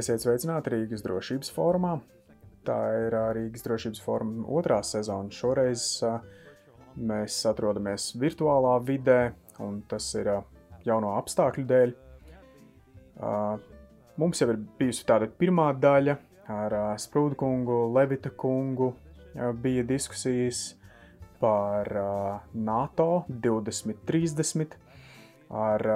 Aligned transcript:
Esiet 0.00 0.22
sveicināti 0.22 0.70
Rīgas 0.72 1.02
drošības 1.04 1.50
formā. 1.52 1.98
Tā 2.64 2.76
ir 3.02 3.14
Rīgas 3.36 3.66
drošības 3.66 4.00
forma 4.00 4.46
otrā 4.56 4.78
sezona. 4.86 5.28
Šoreiz 5.34 5.82
mēs 6.96 7.36
atrodamies 7.50 8.06
virtuālā 8.16 8.78
vidē, 8.86 9.34
un 9.60 9.82
tas 9.90 10.06
ir 10.16 10.30
jauno 10.86 11.12
apstākļu 11.18 11.66
dēļ. 11.74 11.94
Mums 14.22 14.40
jau 14.40 14.50
ir 14.54 14.62
bijusi 14.80 15.04
tāda 15.10 15.28
pirmā 15.42 15.68
daļa 15.76 16.16
ar 16.56 16.80
Sprūdu 17.04 17.36
kungu, 17.44 17.80
Levita 17.92 18.32
kungu. 18.32 18.94
Bija 19.60 19.84
diskusijas 19.84 20.78
par 21.42 21.92
NATO 22.56 23.24
2030 23.28 24.78
ar 25.50 25.90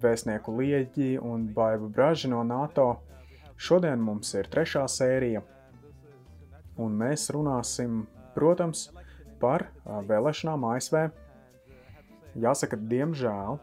vēstnieku 0.00 0.60
Lieģi 0.62 1.18
un 1.20 1.50
Baibu 1.52 1.92
Braži 1.92 2.32
no 2.32 2.40
NATO. 2.46 2.94
Šodien 3.56 4.02
mums 4.02 4.32
ir 4.34 4.48
trešā 4.50 4.84
sērija, 4.90 5.42
un 6.80 6.96
mēs 6.98 7.28
runāsim, 7.34 8.02
protams, 8.34 8.88
par 9.40 9.68
vēlēšanām 9.84 10.66
ASV. 10.72 11.06
Jāsaka, 12.40 12.76
diemžēl 12.90 13.60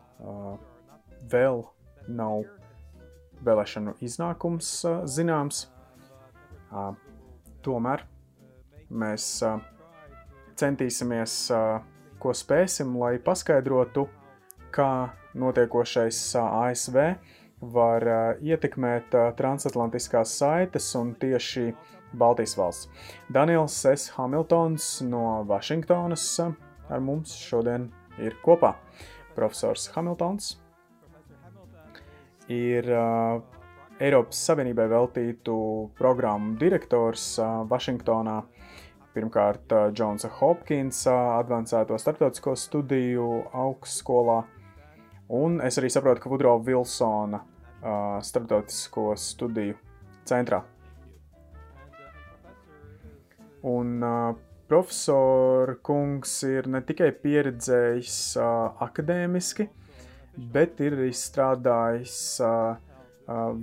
vēl 1.32 1.64
nav 2.08 2.46
vēlēšanu 3.44 3.98
iznākums 4.06 4.70
zināms. 5.12 5.66
Tomēr 7.66 8.06
mēs 8.90 9.28
centīsimies, 10.62 11.36
ko 12.22 12.34
spēsim, 12.38 12.96
lai 13.02 13.18
paskaidrotu, 13.20 14.08
kā 14.72 15.12
notiekošais 15.36 16.24
ASV 16.40 16.98
var 17.62 18.04
ietekmēt 18.42 19.14
transatlantiskās 19.38 20.34
saites 20.42 20.88
un 20.98 21.14
tieši 21.22 21.70
Baltijas 22.18 22.58
valsts. 22.58 22.90
Daniels 23.30 23.86
S. 23.86 24.10
Hamiltons 24.18 25.02
no 25.08 25.44
Vašingtonas 25.48 26.26
ar 26.90 27.00
mums 27.00 27.36
šodien 27.40 27.88
ir 28.20 28.36
kopā. 28.44 28.76
Profesors 29.36 29.88
Hamiltons 29.96 30.58
ir 32.52 32.88
uh, 32.92 33.40
Eiropas 34.02 34.42
Savienībai 34.50 34.90
veltītu 34.92 35.56
programmu 35.98 36.58
direktors 36.60 37.38
uh, 37.40 37.62
Vašingtonā. 37.70 38.42
Pirmkārt, 39.16 39.72
uh, 39.72 39.88
Džonsa 39.96 40.32
Hopkinsa 40.40 41.16
advancēto 41.38 41.96
starptautisko 42.00 42.58
studiju 42.60 43.30
augstskolā, 43.56 44.42
un 45.36 45.60
es 45.64 45.80
arī 45.80 45.92
saprotu, 45.92 46.24
ka 46.24 46.32
Vudro 46.32 46.58
Vilsona 46.64 47.40
uh, 47.40 47.51
starptautisko 47.82 49.12
studiju 49.18 49.78
centrā. 50.30 50.62
Un 53.68 54.00
profesora 54.70 55.76
kungs 55.84 56.38
ir 56.48 56.70
ne 56.72 56.82
tikai 56.86 57.12
pieredzējis 57.24 58.20
akadēmiski, 58.86 59.68
bet 60.54 60.80
ir 60.82 60.96
arī 60.96 61.12
strādājis 61.14 62.22
uh, 62.46 62.78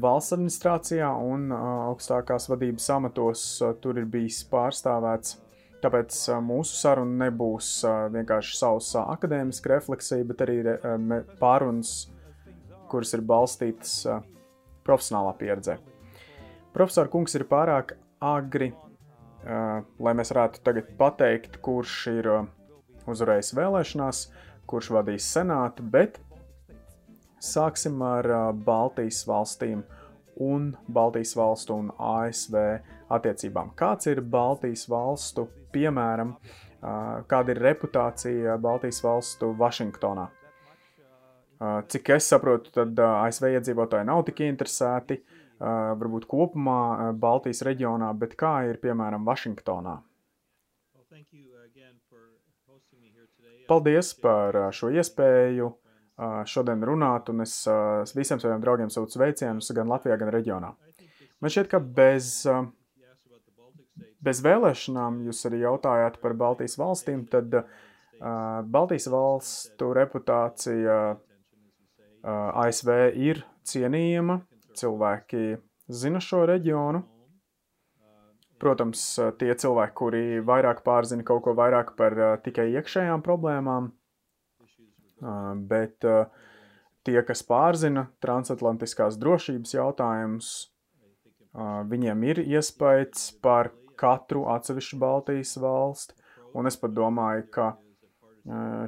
valsts 0.00 0.34
administrācijā 0.36 1.08
un 1.24 1.52
augstākās 1.52 2.48
vadības 2.50 2.88
amatos. 2.94 3.44
Tur 3.82 3.98
ir 3.98 4.08
bijis 4.10 4.42
pārstāvēts. 4.50 5.38
Tāpēc 5.78 6.14
mūsu 6.42 6.74
saruna 6.74 7.28
nebūs 7.28 7.84
vienkārši 8.14 8.56
sausa 8.58 9.04
akadēmiska 9.14 9.70
refleksija, 9.76 10.26
bet 10.26 10.40
arī 10.42 10.56
pārunas, 11.38 12.08
kuras 12.90 13.14
ir 13.16 13.24
balstītas 13.26 13.94
profesionālā 14.86 15.34
pieredzē. 15.40 15.78
Profesors 16.74 17.10
Kungs 17.12 17.34
ir 17.38 17.46
pārāk 17.48 17.96
agri, 18.20 18.72
lai 19.44 20.14
mēs 20.16 20.32
varētu 20.34 20.62
tagad 20.66 20.94
pateikt, 20.98 21.60
kurš 21.64 21.98
ir 22.12 22.30
uzvarējis 23.08 23.54
vēlēšanās, 23.56 24.22
kurš 24.68 24.90
vadīs 24.96 25.28
senātu, 25.32 25.84
bet 25.84 26.20
Sāksim 27.38 28.00
ar 28.02 28.26
Baltijas 28.66 29.20
valstīm 29.28 29.84
un 30.42 30.72
Baltijas 30.90 31.36
valstu 31.38 31.76
un 31.78 31.92
ASV 31.94 32.56
attiecībām. 33.14 33.70
Kāds 33.78 34.10
ir 34.10 34.20
Baltijas 34.26 34.88
valstu, 34.90 35.46
piemēram, 35.70 36.34
kāda 37.30 37.54
ir 37.54 37.62
reputācija 37.62 38.56
Baltijas 38.58 38.98
valstu 39.06 39.52
Vašingtonā? 39.58 40.26
Cik 41.58 42.12
es 42.14 42.28
saprotu, 42.30 42.70
tad 42.70 43.00
ASV 43.02 43.48
iedzīvotāji 43.56 44.06
nav 44.06 44.22
tik 44.28 44.44
interesēti, 44.46 45.18
varbūt 45.58 46.28
kopumā 46.30 47.10
Baltijas 47.18 47.64
reģionā, 47.66 48.12
bet 48.14 48.36
kā 48.38 48.60
ir 48.70 48.78
piemēram 48.82 49.26
Vašingtonā? 49.26 49.96
Paldies 53.68 54.14
par 54.22 54.56
šo 54.72 54.92
iespēju 54.94 55.72
šodien 56.48 56.82
runāt, 56.86 57.28
un 57.30 57.42
es 57.44 57.58
visiem 58.14 58.40
saviem 58.40 58.62
draugiem 58.62 58.90
sūtu 58.90 59.18
sveicienus 59.18 59.74
gan 59.74 59.90
Latvijā, 59.90 60.16
gan 60.18 60.32
reģionā. 60.34 60.72
Man 61.42 61.52
šķiet, 61.52 61.68
ka 61.74 61.82
bez, 61.82 62.46
bez 64.22 64.40
vēlēšanām 64.46 65.20
jūs 65.26 65.44
arī 65.50 65.64
jautājāt 65.66 66.18
par 66.22 66.38
Baltijas 66.38 66.78
valstīm, 66.78 67.26
tad 67.30 67.60
Baltijas 68.18 69.10
valstu 69.10 69.92
reputācija 69.94 70.98
ASV 72.24 72.90
ir 73.14 73.44
cienījama, 73.68 74.40
cilvēki 74.78 75.58
zina 75.88 76.20
šo 76.22 76.44
reģionu. 76.48 77.04
Protams, 78.58 79.02
tie 79.38 79.52
cilvēki, 79.54 79.94
kuri 79.94 80.22
vairāk 80.42 80.82
pārzina 80.86 81.22
kaut 81.26 81.44
ko 81.44 81.54
vairāk 81.54 81.92
par 81.98 82.16
tikai 82.42 82.66
iekšējām 82.72 83.22
problēmām, 83.22 83.92
bet 85.70 86.06
tie, 87.06 87.18
kas 87.28 87.44
pārzina 87.46 88.08
transatlantiskās 88.24 89.18
drošības 89.22 89.76
jautājumus, 89.76 90.50
viņiem 91.92 92.24
ir 92.32 92.42
iespējas 92.42 93.30
par 93.42 93.70
katru 93.98 94.48
atsevišķu 94.50 94.98
Baltijas 94.98 95.54
valsti, 95.62 96.18
un 96.58 96.66
es 96.66 96.78
pat 96.82 96.94
domāju, 96.98 97.46
ka 97.54 97.70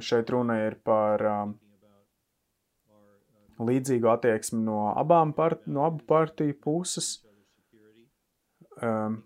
šeit 0.03 0.29
runa 0.35 0.65
ir 0.65 0.81
par 0.83 1.23
līdzīgu 3.67 4.09
attieksmi 4.11 4.61
no 4.65 4.91
abām 4.95 5.35
part, 5.37 5.65
no 5.67 5.85
abu 5.87 6.05
partiju 6.09 6.57
puses. 6.63 7.19
Um, 8.81 9.21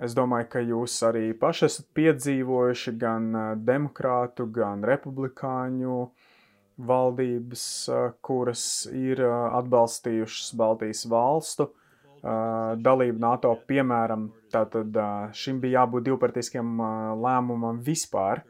Es 0.00 0.14
domāju, 0.16 0.46
ka 0.48 0.60
jūs 0.64 0.94
arī 1.04 1.26
paši 1.36 1.66
esat 1.66 1.88
piedzīvojuši 1.92 2.92
gan 2.96 3.26
demokrātu, 3.68 4.46
gan 4.48 4.80
republikāņu 4.88 5.96
valdības, 6.88 7.64
kuras 8.24 8.62
ir 8.96 9.20
atbalstījušas 9.28 10.54
Baltijas 10.56 11.04
valstu 11.04 11.66
dalību 12.86 13.20
NATO. 13.20 13.52
Piemēram, 13.68 14.30
tātad 14.48 14.96
šim 15.36 15.60
bija 15.60 15.82
jābūt 15.82 16.08
divpartiskiem 16.08 16.80
lēmumam 17.20 17.84
vispār. 17.84 18.40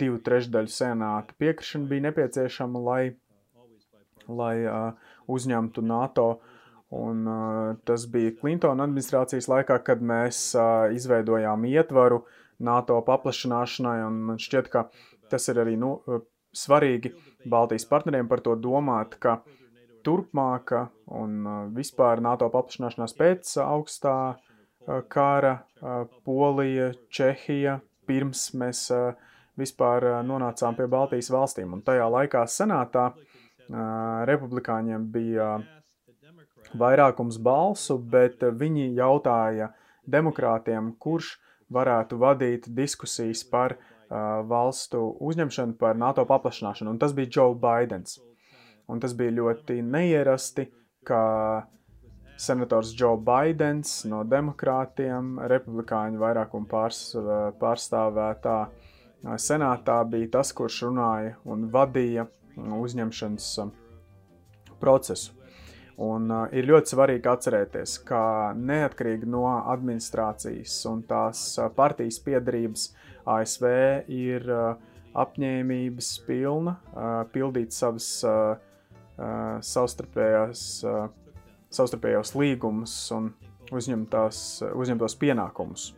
Divu 0.00 0.22
trešdaļu 0.24 0.72
senāta 0.72 1.36
piekrišana 1.36 1.88
bija 1.92 2.06
nepieciešama, 2.08 2.80
lai, 2.88 3.02
lai 4.38 4.54
uzņemtu 5.30 5.84
NATO 5.86 6.30
Un, 6.90 7.22
tas 7.86 8.04
bija 8.10 8.32
Klintona 8.40 8.82
administrācijas 8.88 9.46
laikā, 9.50 9.76
kad 9.86 10.00
mēs 10.02 10.40
izveidojām 10.96 11.62
ietvaru 11.70 12.24
NATO 12.66 12.96
paplašināšanai, 13.06 14.00
man 14.10 14.40
šķiet, 14.42 14.70
ka 14.72 14.88
tas 15.30 15.46
ir 15.52 15.62
arī 15.62 15.76
nu, 15.78 15.92
svarīgi 16.50 17.14
Baltijas 17.46 17.86
partneriem 17.86 18.26
par 18.28 18.42
to 18.42 18.56
domāt, 18.58 19.14
ka 19.22 19.38
turpmāka 20.02 20.88
un 21.14 21.46
vispār 21.76 22.24
NATO 22.26 22.50
paplašināšanās 22.50 23.14
pēc 23.14 23.54
augstā 23.62 24.18
kara 25.14 25.60
Polija, 26.26 26.90
Čehija, 27.06 27.78
pirms 28.10 28.48
mēs 28.58 28.88
vispār 29.60 30.10
nonācām 30.26 30.74
pie 30.74 30.90
Baltijas 30.90 31.30
valstīm. 31.30 31.78
Un 31.78 31.86
tajā 31.86 32.10
laikā 32.10 32.48
senātā 32.50 33.12
uh, 33.12 33.29
republikāņiem 33.70 35.06
bija 35.12 35.52
uh, 35.58 35.68
vairākums 36.78 37.38
balsu, 37.42 37.98
bet 37.98 38.42
viņi 38.42 38.90
jautāja 38.98 39.70
demokrātiem, 40.10 40.94
kurš 40.98 41.36
varētu 41.70 42.18
vadīt 42.18 42.68
diskusijas 42.74 43.44
par 43.46 43.76
uh, 43.76 44.42
valstu 44.46 45.02
uzņemšanu, 45.20 45.76
par 45.78 45.98
NATO 45.98 46.24
paplašināšanu, 46.26 46.94
un 46.94 46.98
tas 46.98 47.14
bija 47.14 47.30
Joe 47.38 47.54
Bidenis. 47.54 48.18
Un 48.90 48.98
tas 48.98 49.14
bija 49.14 49.30
ļoti 49.36 49.78
neierasti, 49.86 50.66
ka 51.06 51.22
senators 52.40 52.90
Joe 52.98 53.20
Bidenis 53.22 54.00
no 54.10 54.24
demokrātiem, 54.26 55.36
republikāņu 55.52 56.18
vairākumu 56.18 56.66
pārs, 56.70 57.04
pārstāvētā 57.60 58.56
senātā 59.38 60.00
bija 60.10 60.32
tas, 60.38 60.50
kurš 60.56 60.82
runāja 60.88 61.36
un 61.44 61.68
vadīja 61.70 62.26
uzņemšanas 62.80 63.52
procesu. 64.80 65.36
Un 66.00 66.30
uh, 66.32 66.46
ir 66.56 66.64
ļoti 66.64 66.94
svarīgi 66.94 67.28
atcerēties, 67.28 67.98
ka 68.08 68.20
neatkarīgi 68.56 69.28
no 69.28 69.44
administrācijas 69.58 70.78
un 70.88 71.02
tās 71.04 71.42
uh, 71.60 71.68
partijas 71.76 72.16
piedarības 72.24 72.86
ASV 73.28 73.66
ir 74.08 74.46
uh, 74.48 74.78
apņēmības 75.20 76.10
pilna 76.24 76.78
uh, 76.78 77.10
pildīt 77.34 77.76
savas 77.76 78.08
uh, 78.24 78.54
uh, 78.56 79.60
savstarpējās, 79.60 80.64
uh, 80.88 81.04
savstarpējos 81.68 82.32
līgumus 82.38 82.96
un 83.18 83.34
uzņemtās, 83.68 84.42
uzņemtos 84.72 85.20
pienākumus. 85.20 85.90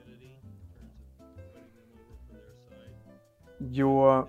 Jo 3.71 4.27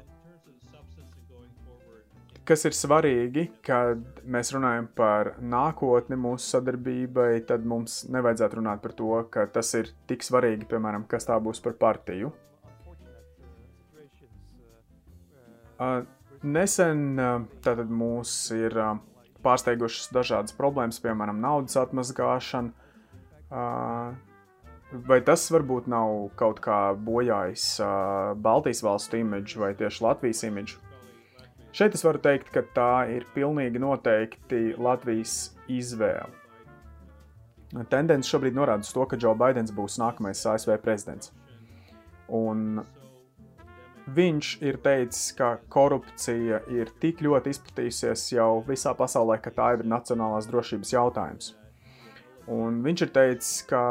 kas 2.48 2.66
ir 2.68 2.76
svarīgi, 2.76 3.46
kad 3.66 4.02
mēs 4.30 4.52
runājam 4.56 4.88
par 4.98 5.34
nākotni 5.40 6.18
mūsu 6.20 6.58
sadarbībai, 6.58 7.44
tad 7.48 7.66
mums 7.68 8.04
nevajadzētu 8.12 8.60
runāt 8.60 8.84
par 8.84 8.96
to, 8.98 9.12
ka 9.32 9.46
tas 9.52 9.74
ir 9.80 9.92
tik 10.10 10.26
svarīgi, 10.26 10.68
piemēram, 10.70 11.08
kas 11.10 11.28
tā 11.30 11.40
būs 11.44 11.64
par 11.64 11.78
partiju. 11.80 12.34
Nesen 16.44 17.18
tātad 17.64 17.90
mūs 17.92 18.36
ir 18.56 18.76
pārsteigušas 19.44 20.12
dažādas 20.16 20.56
problēmas, 20.56 21.02
piemēram, 21.04 21.42
naudas 21.44 21.80
atmazgāšana. 21.80 22.72
Vai 24.94 25.20
tas 25.26 25.48
varbūt 25.50 25.88
nav 25.90 26.30
kaut 26.38 26.60
kā 26.62 26.80
bojājis 26.94 27.66
Baltijas 28.46 28.84
valstu 28.86 29.24
imidžu 29.24 29.64
vai 29.64 29.74
tieši 29.78 30.04
Latvijas 30.06 30.44
imidžu? 30.46 30.93
Šeit 31.74 31.96
es 31.98 32.04
varu 32.06 32.20
teikt, 32.22 32.52
ka 32.54 32.62
tā 32.76 33.08
ir 33.10 33.24
pilnīgi 33.34 33.80
noteikti 33.82 34.76
Latvijas 34.78 35.56
izvēle. 35.66 36.30
Tendence 37.90 38.30
šobrīd 38.30 38.54
norāda 38.54 38.86
uz 38.86 38.92
to, 38.94 39.08
ka 39.10 39.18
Joe 39.18 39.34
Bidenis 39.34 39.74
būs 39.74 39.96
nākamais 39.98 40.44
ASV 40.52 40.76
prezidents. 40.84 41.32
Un 42.30 42.84
viņš 44.14 44.52
ir 44.70 44.78
teicis, 44.86 45.32
ka 45.40 45.56
korupcija 45.74 46.62
ir 46.70 46.94
tik 47.02 47.26
ļoti 47.26 47.56
izplatījusies 47.56 48.28
jau 48.36 48.52
visā 48.68 48.94
pasaulē, 48.94 49.40
ka 49.42 49.56
tā 49.58 49.72
ir 49.80 49.86
nacionālās 49.90 50.46
drošības 50.52 50.94
jautājums. 50.94 51.50
Un 52.54 52.84
viņš 52.86 53.06
ir 53.08 53.14
teicis, 53.18 53.66
ka 53.66 53.82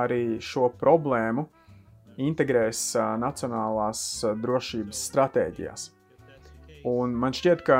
arī 0.00 0.38
šo 0.40 0.72
problēmu 0.80 1.44
integrēs 2.16 2.94
nacionālās 3.20 4.24
drošības 4.40 5.06
stratēģijās. 5.12 5.90
Un 6.88 7.14
man 7.18 7.34
šķiet, 7.36 7.64
ka, 7.66 7.78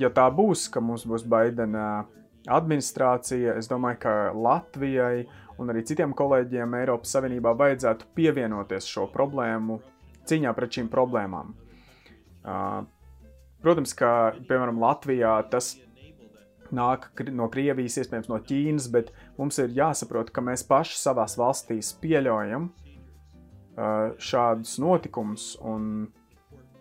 ja 0.00 0.10
tā 0.14 0.26
būs, 0.34 0.66
ka 0.72 0.82
mums 0.84 1.06
būs 1.08 1.24
Baidena 1.28 2.04
administrācija, 2.50 3.56
es 3.58 3.70
domāju, 3.70 4.00
ka 4.02 4.14
Latvijai 4.34 5.26
un 5.62 5.70
arī 5.70 5.84
citiem 5.86 6.14
kolēģiem 6.18 6.74
Eiropas 6.80 7.12
Savienībā 7.14 7.52
vajadzētu 7.58 8.08
pievienoties 8.16 8.88
šo 8.90 9.06
problēmu 9.12 9.78
cīņā 10.28 10.52
pret 10.56 10.78
šīm 10.78 10.90
problēmām. 10.92 11.54
Protams, 13.62 13.94
ka, 13.94 14.10
piemēram, 14.48 14.80
Latvijā 14.82 15.36
tas 15.52 15.76
nāk 16.74 17.10
no 17.30 17.46
Krievijas, 17.52 18.00
iespējams, 18.00 18.30
no 18.32 18.40
Ķīnas, 18.42 18.88
bet 18.90 19.12
mums 19.38 19.60
ir 19.62 19.74
jāsaprot, 19.76 20.32
ka 20.34 20.42
mēs 20.44 20.64
paši 20.66 20.98
savās 20.98 21.36
valstīs 21.38 21.92
pieļaujam 22.02 22.70
šādus 24.20 24.76
notikumus 24.82 25.52
un 25.62 26.08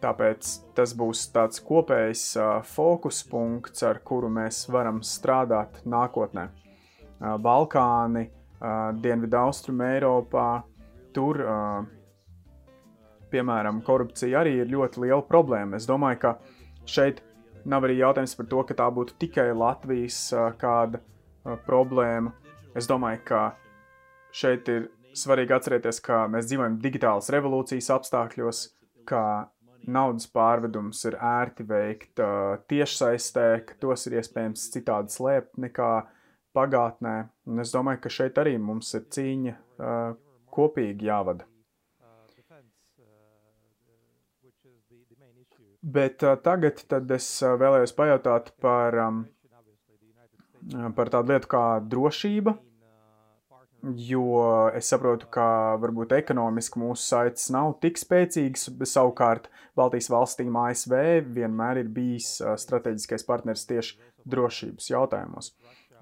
Tāpēc 0.01 0.51
tas 0.73 0.95
būs 0.97 1.27
tāds 1.29 1.61
kopējs 1.61 2.23
fokus 2.71 3.21
punkts, 3.29 3.83
ar 3.85 3.99
kuru 4.01 4.31
mēs 4.33 4.63
varam 4.73 5.03
strādāt 5.05 5.83
nākotnē. 5.85 6.47
Balkāni, 7.21 8.23
Dienvidu 9.01 9.37
Austrum 9.37 9.83
Eiropā, 9.85 10.63
tur, 11.13 11.37
piemēram, 13.29 13.83
korupcija 13.85 14.41
arī 14.41 14.55
ir 14.63 14.73
ļoti 14.73 15.05
liela 15.05 15.21
problēma. 15.29 15.77
Es 15.77 15.85
domāju, 15.89 16.19
ka 16.25 16.33
šeit 16.89 17.21
nav 17.69 17.85
arī 17.85 17.99
jautājums 18.01 18.33
par 18.39 18.49
to, 18.49 18.65
ka 18.65 18.79
tā 18.81 18.89
būtu 18.89 19.19
tikai 19.21 19.51
Latvijas 19.53 20.19
kāda 20.61 21.01
problēma. 21.69 22.33
Es 22.73 22.89
domāju, 22.89 23.21
ka 23.29 23.45
šeit 24.33 24.69
ir 24.73 24.89
svarīgi 25.13 25.53
atcerēties, 25.53 26.01
ka 26.01 26.25
mēs 26.31 26.49
dzīvojam 26.49 26.81
digitālas 26.81 27.29
revolūcijas 27.33 27.93
apstākļos, 27.99 28.61
ka 29.05 29.23
naudas 29.87 30.27
pārvedums 30.31 31.01
ir 31.09 31.17
ērti 31.17 31.65
veikt 31.67 32.21
uh, 32.21 32.57
tiešsaistē, 32.71 33.45
ka 33.67 33.77
tos 33.81 34.07
ir 34.07 34.19
iespējams 34.19 34.67
citādi 34.73 35.13
slēpt 35.13 35.59
nekā 35.61 35.91
pagātnē. 36.55 37.15
Un 37.47 37.63
es 37.63 37.73
domāju, 37.73 38.03
ka 38.03 38.13
šeit 38.13 38.39
arī 38.41 38.57
mums 38.61 38.91
ir 38.97 39.07
cīņa 39.15 39.53
uh, 39.55 40.15
kopīgi 40.51 41.09
jāvada. 41.09 41.47
Bet 45.81 46.21
uh, 46.21 46.35
tagad 46.37 47.15
es 47.15 47.29
vēlējos 47.41 47.95
pajautāt 47.97 48.51
par, 48.61 48.97
um, 49.01 49.23
par 50.97 51.09
tādu 51.09 51.33
lietu 51.33 51.49
kā 51.55 51.63
drošība 51.81 52.53
jo 53.81 54.23
es 54.77 54.89
saprotu, 54.91 55.27
ka 55.33 55.77
varbūt 55.81 56.13
ekonomiski 56.15 56.79
mūsu 56.81 57.01
saites 57.01 57.47
nav 57.53 57.73
tik 57.81 57.97
spēcīgas, 57.99 58.69
bet 58.77 58.91
savukārt 58.91 59.49
Baltijas 59.77 60.09
valstīm 60.11 60.57
ASV 60.63 60.93
vienmēr 61.33 61.81
ir 61.81 61.89
bijis 61.93 62.35
strateģiskais 62.61 63.25
partners 63.27 63.65
tieši 63.69 63.97
drošības 64.29 64.91
jautājumos. 64.91 65.53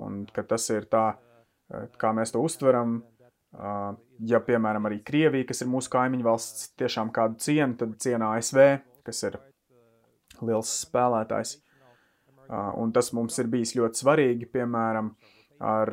Un 0.03 0.25
tas 0.33 0.67
ir 0.75 0.89
tā, 0.91 1.05
kā 1.99 2.11
mēs 2.15 2.35
to 2.35 2.43
uztveram, 2.43 2.99
ja 4.19 4.43
piemēram 4.43 4.89
arī 4.89 4.99
Krievija, 5.05 5.47
kas 5.47 5.63
ir 5.63 5.71
mūsu 5.71 5.91
kaimiņu 5.95 6.27
valsts, 6.27 6.69
tiešām 6.79 7.13
kādu 7.15 7.39
cienu, 7.43 7.79
tad 7.79 7.95
ciena 8.03 8.33
ASV, 8.35 8.61
kas 9.07 9.23
ir 9.27 9.39
liels 10.43 10.71
spēlētājs. 10.83 11.57
Un 12.49 12.91
tas 12.91 13.11
mums 13.13 13.35
ir 13.39 13.49
bijis 13.51 13.75
ļoti 13.77 13.99
svarīgi, 14.01 14.47
piemēram, 14.49 15.11
uh, 15.13 15.38
ar 15.59 15.91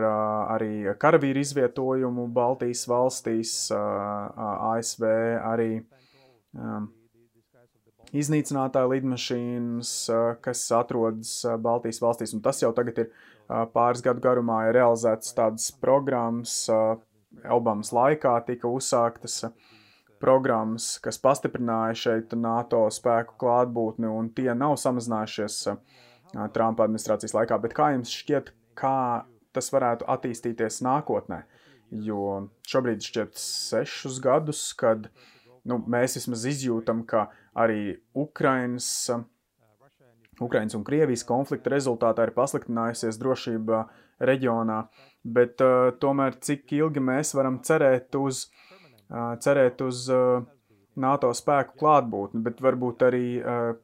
arī 0.55 0.95
karavīru 1.03 1.43
izvietojumu 1.43 2.29
Baltijas 2.35 2.87
valstīs, 2.91 3.55
ASV 3.75 5.07
arī 5.43 5.71
iznīcinātāju 8.17 8.93
lidmašīnas, 8.95 9.93
kas 10.45 10.67
atrodas 10.73 11.41
Baltijas 11.63 12.01
valstīs, 12.03 12.35
un 12.37 12.45
tas 12.45 12.63
jau 12.63 12.71
tagad 12.77 13.03
ir 13.03 13.11
pāris 13.75 14.05
gadu 14.07 14.23
garumā 14.23 14.69
ir 14.69 14.79
realizētas 14.81 15.35
tādas 15.37 15.71
programmas, 15.83 16.67
Obamas 17.53 17.91
laikā 17.93 18.33
tika 18.47 18.71
uzsāktas 18.73 19.43
programmas, 20.23 20.95
kas 21.05 21.19
pastiprināja 21.21 21.99
šeit 22.01 22.33
NATO 22.39 22.87
spēku 22.89 23.37
klātbūtni, 23.43 24.09
un 24.09 24.31
tie 24.33 24.55
nav 24.57 24.79
samazinājušies 24.81 25.59
Trumpa 26.55 26.87
administrācijas 26.87 27.37
laikā, 27.37 27.59
bet 27.61 27.75
kā 27.77 27.91
jums 27.93 28.15
šķiet, 28.15 28.49
kā 28.79 28.97
tas 29.57 29.73
varētu 29.73 30.07
attīstīties 30.13 30.83
nākotnē. 30.87 31.43
Jo 31.91 32.49
šobrīd 32.67 33.05
šķiet 33.07 33.39
sešus 33.39 34.19
gadus, 34.23 34.69
kad 34.79 35.07
nu, 35.67 35.79
mēs 35.91 36.19
vismaz 36.19 36.47
izjūtam, 36.51 37.05
ka 37.07 37.29
arī 37.57 37.97
Ukrainas, 38.17 38.89
Ukrainas 40.41 40.77
un 40.77 40.85
Krievijas 40.87 41.25
konflikta 41.27 41.73
rezultātā 41.73 42.27
ir 42.27 42.35
pasliktinājusies 42.37 43.21
drošība 43.23 43.85
reģionā, 44.27 44.83
bet 45.25 45.63
uh, 45.65 45.93
tomēr 46.01 46.39
cik 46.43 46.75
ilgi 46.77 47.03
mēs 47.05 47.35
varam 47.37 47.61
cerēt 47.65 48.17
uz, 48.19 48.47
uh, 49.11 49.35
cerēt 49.43 49.83
uz 49.87 50.07
uh, 50.13 50.45
NATO 50.97 51.33
spēku 51.37 51.77
klātbūtni, 51.83 52.43
bet 52.45 52.63
varbūt 52.65 53.05
arī 53.07 53.27
uh, 53.41 53.75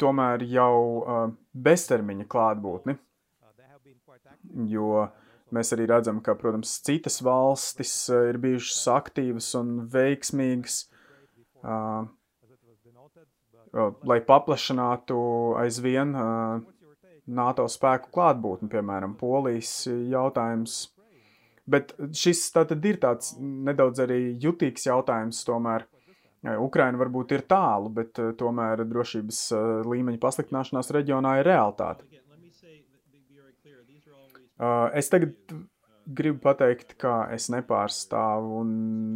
tomēr 0.00 0.44
jau 0.48 0.74
uh, 1.00 1.22
beztermiņa 1.52 2.28
klātbūtni 2.30 2.96
jo 4.70 5.08
mēs 5.54 5.74
arī 5.74 5.86
redzam, 5.90 6.20
ka, 6.24 6.36
protams, 6.38 6.76
citas 6.86 7.20
valstis 7.26 7.94
eh, 8.12 8.30
ir 8.32 8.40
bijušas 8.42 8.86
aktīvas 8.94 9.50
un 9.58 9.74
veiksmīgas, 9.90 10.82
uh, 11.64 12.06
lai 14.10 14.18
paplašinātu 14.26 15.18
aizvien 15.60 16.14
uh, 16.18 16.62
NATO 17.30 17.66
spēku 17.70 18.10
klātbūtni, 18.14 18.70
piemēram, 18.72 19.14
Polijas 19.18 19.84
jautājums. 19.86 20.80
Bet 21.70 21.92
šis 22.16 22.48
tātad 22.50 22.82
ir 22.88 22.98
tāds 22.98 23.36
nedaudz 23.38 24.00
arī 24.02 24.18
jutīgs 24.42 24.88
jautājums 24.88 25.44
tomēr. 25.46 25.84
Ukraina 26.58 26.98
varbūt 26.98 27.36
ir 27.36 27.44
tālu, 27.46 27.92
bet 27.94 28.18
tomēr 28.40 28.82
drošības 28.88 29.42
līmeņa 29.86 30.18
pasliktināšanās 30.24 30.90
reģionā 30.96 31.36
ir 31.38 31.46
realitāte. 31.52 32.08
Uh, 34.60 34.90
es 34.96 35.08
tagad 35.08 35.36
gribu 36.04 36.40
pateikt, 36.44 36.96
ka 37.00 37.22
es 37.32 37.48
nepārstāvu 37.52 38.64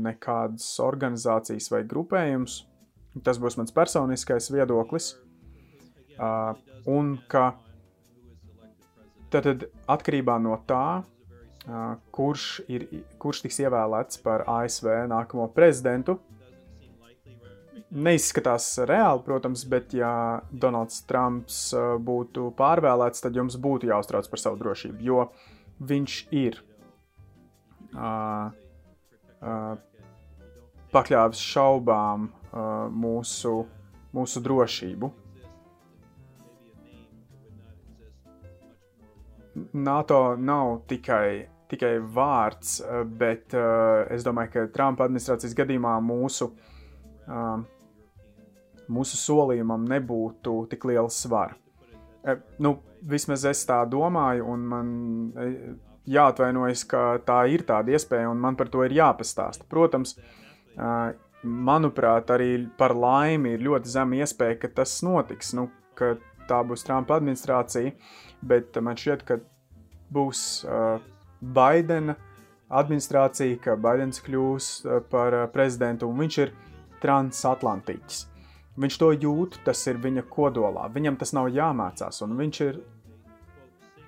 nekādas 0.06 0.68
organizācijas 0.80 1.68
vai 1.72 1.82
grupējumus. 1.88 2.62
Tas 3.24 3.38
būs 3.38 3.58
mans 3.60 3.74
personiskais 3.74 4.48
viedoklis. 4.54 5.12
Uh, 6.14 6.54
un 6.88 7.16
ka 7.28 7.52
Tad 9.34 9.64
atkarībā 9.90 10.36
no 10.38 10.54
tā, 10.68 11.02
kurš, 12.14 12.44
ir, 12.70 12.84
kurš 13.18 13.40
tiks 13.42 13.56
ievēlēts 13.64 14.20
par 14.22 14.44
ASV 14.46 14.86
nākamo 15.10 15.48
prezidentu, 15.56 16.20
neizskatās 17.94 18.66
reāli, 18.88 19.22
protams, 19.26 19.64
bet 19.70 19.94
ja 19.94 20.42
Donalds 20.50 21.02
Trumps 21.08 21.58
būtu 22.02 22.50
pārvēlēts, 22.58 23.22
tad 23.22 23.36
jums 23.38 23.56
būtu 23.60 23.88
jāuztrauc 23.90 24.28
par 24.30 24.42
savu 24.42 24.58
drošību, 24.60 25.02
jo 25.06 25.26
viņš 25.84 26.16
ir 26.34 26.58
uh, 27.94 28.50
uh, 29.42 29.74
pakļāvis 30.94 31.42
šaubām 31.42 32.28
uh, 32.30 32.86
mūsu, 32.90 33.56
mūsu 34.14 34.42
drošību. 34.42 35.10
NATO 39.78 40.18
nav 40.34 40.80
tikai, 40.90 41.46
tikai 41.70 41.92
vārds, 42.02 42.80
bet 43.20 43.54
uh, 43.54 44.02
es 44.10 44.26
domāju, 44.26 44.50
ka 44.50 44.64
Trumpa 44.74 45.06
administrācijas 45.06 45.54
gadījumā 45.54 45.92
mūsu 46.02 46.50
uh, 46.50 47.62
mūsu 48.92 49.18
solījumam 49.20 49.86
nebūtu 49.88 50.64
tik 50.70 50.86
liela 50.90 51.10
svara. 51.12 51.56
E, 52.24 52.36
nu, 52.64 52.76
vismaz 53.04 53.44
es 53.48 53.64
tā 53.68 53.82
domāju, 53.88 54.46
un 54.54 54.64
man 54.70 54.88
e, 55.36 55.50
jāatvainojas, 56.10 56.84
ka 56.88 57.04
tā 57.24 57.44
ir 57.52 57.64
tāda 57.68 57.94
iespēja, 57.94 58.30
un 58.32 58.40
man 58.40 58.58
par 58.60 58.70
to 58.72 58.84
ir 58.84 58.96
jāpastāsta. 58.96 59.64
Protams, 59.70 60.16
manuprāt, 61.44 62.30
arī 62.34 62.66
par 62.78 62.94
laimi 62.96 63.54
ir 63.54 63.64
ļoti 63.64 63.92
zema 63.92 64.20
iespēja, 64.20 64.58
ka 64.60 64.70
tas 64.80 64.98
notiks, 65.06 65.54
nu, 65.56 65.68
ka 65.98 66.14
tā 66.48 66.60
būs 66.66 66.84
Trumpa 66.84 67.18
administrācija, 67.20 67.94
bet 68.44 68.76
man 68.84 68.98
šķiet, 69.00 69.24
ka 69.28 69.38
būs 70.12 70.64
Baidena 71.54 72.16
administrācija, 72.74 73.60
ka 73.64 73.76
Baidens 73.80 74.22
kļūs 74.24 74.70
par 75.12 75.36
prezidentu, 75.54 76.08
un 76.08 76.24
viņš 76.24 76.38
ir 76.44 76.54
transatlantiķis. 77.04 78.24
Viņš 78.74 78.96
to 78.98 79.12
jūt, 79.14 79.60
tas 79.66 79.84
ir 79.86 80.00
viņa 80.02 80.24
kodolā. 80.32 80.88
Viņam 80.90 81.18
tas 81.20 81.30
nav 81.36 81.46
jāmācās, 81.54 82.18
un 82.26 82.34
viņš 82.38 82.60
ir 82.64 82.80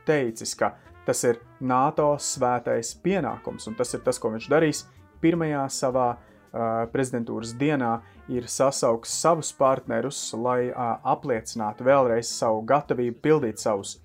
teicis, 0.06 0.54
ka 0.58 0.72
tas 1.06 1.22
ir 1.28 1.38
NATO 1.62 2.16
svētais 2.18 2.90
pienākums, 3.02 3.68
un 3.70 3.76
tas 3.78 3.94
ir 3.94 4.02
tas, 4.06 4.18
ko 4.18 4.32
viņš 4.34 4.48
darīs 4.50 4.82
pirmajā 5.22 5.62
savā 5.70 6.08
uh, 6.16 6.82
prezidentūras 6.90 7.54
dienā, 7.58 8.00
ir 8.26 8.48
sasauks 8.50 9.14
savus 9.14 9.52
partnerus, 9.54 10.18
lai 10.34 10.66
uh, 10.72 10.96
apliecinātu 11.06 11.86
vēlreiz 11.86 12.30
savu 12.34 12.64
gatavību 12.66 13.22
pildīt 13.22 13.62
savus 13.62 14.00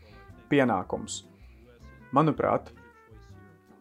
pienākumus. 0.52 1.24
Manuprāt, 2.14 2.70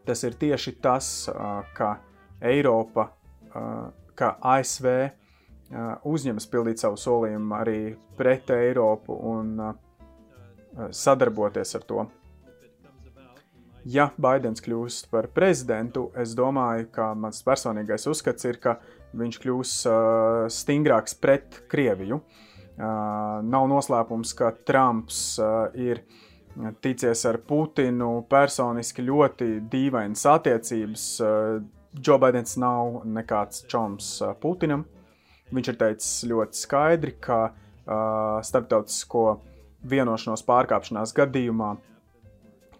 tas 0.09 0.25
ir 0.25 0.41
tieši 0.41 0.79
tas, 0.81 1.29
uh, 1.29 1.61
ka 1.77 1.99
Eiropa, 2.41 3.11
uh, 3.53 3.91
ka 4.17 4.39
ASV 4.57 5.11
uzņemas 5.71 6.47
pildīt 6.51 6.83
savu 6.83 6.99
solījumu 6.99 7.55
arī 7.55 7.81
pret 8.19 8.51
Eiropu 8.51 9.15
un 9.31 9.53
sadarboties 10.91 11.77
ar 11.79 11.85
to. 11.87 12.07
Ja 13.89 14.11
Baidens 14.21 14.61
kļūs 14.61 15.07
par 15.09 15.31
prezidentu, 15.33 16.11
es 16.19 16.35
domāju, 16.37 16.91
ka 16.93 17.15
mans 17.17 17.41
personīgais 17.47 18.05
uzskats 18.11 18.45
ir, 18.45 18.59
ka 18.61 18.77
viņš 19.17 19.39
kļūs 19.41 19.73
uh, 19.89 20.45
stingrāks 20.53 21.17
pret 21.17 21.63
Krieviju. 21.71 22.21
Nav 22.81 23.67
noslēpums, 23.69 24.33
ka 24.39 24.55
Trumps 24.65 25.39
ir 25.77 26.01
ticies 26.81 27.25
ar 27.29 27.37
Putinu 27.45 28.23
personiski 28.31 29.05
ļoti 29.05 29.49
dīvainas 29.69 30.23
attiecības. 30.31 31.05
Joe 32.01 32.19
Baidens 32.23 32.57
nav 32.61 33.03
nekāds 33.05 33.67
čoms 33.69 34.15
Putinam. 34.41 34.87
Viņš 35.51 35.73
ir 35.73 35.79
teicis 35.81 36.11
ļoti 36.31 36.61
skaidri, 36.61 37.15
ka 37.19 37.41
uh, 37.51 38.39
starptautisko 38.47 39.25
vienošanos 39.91 40.45
pārkāpšanās 40.47 41.15
gadījumā 41.17 41.75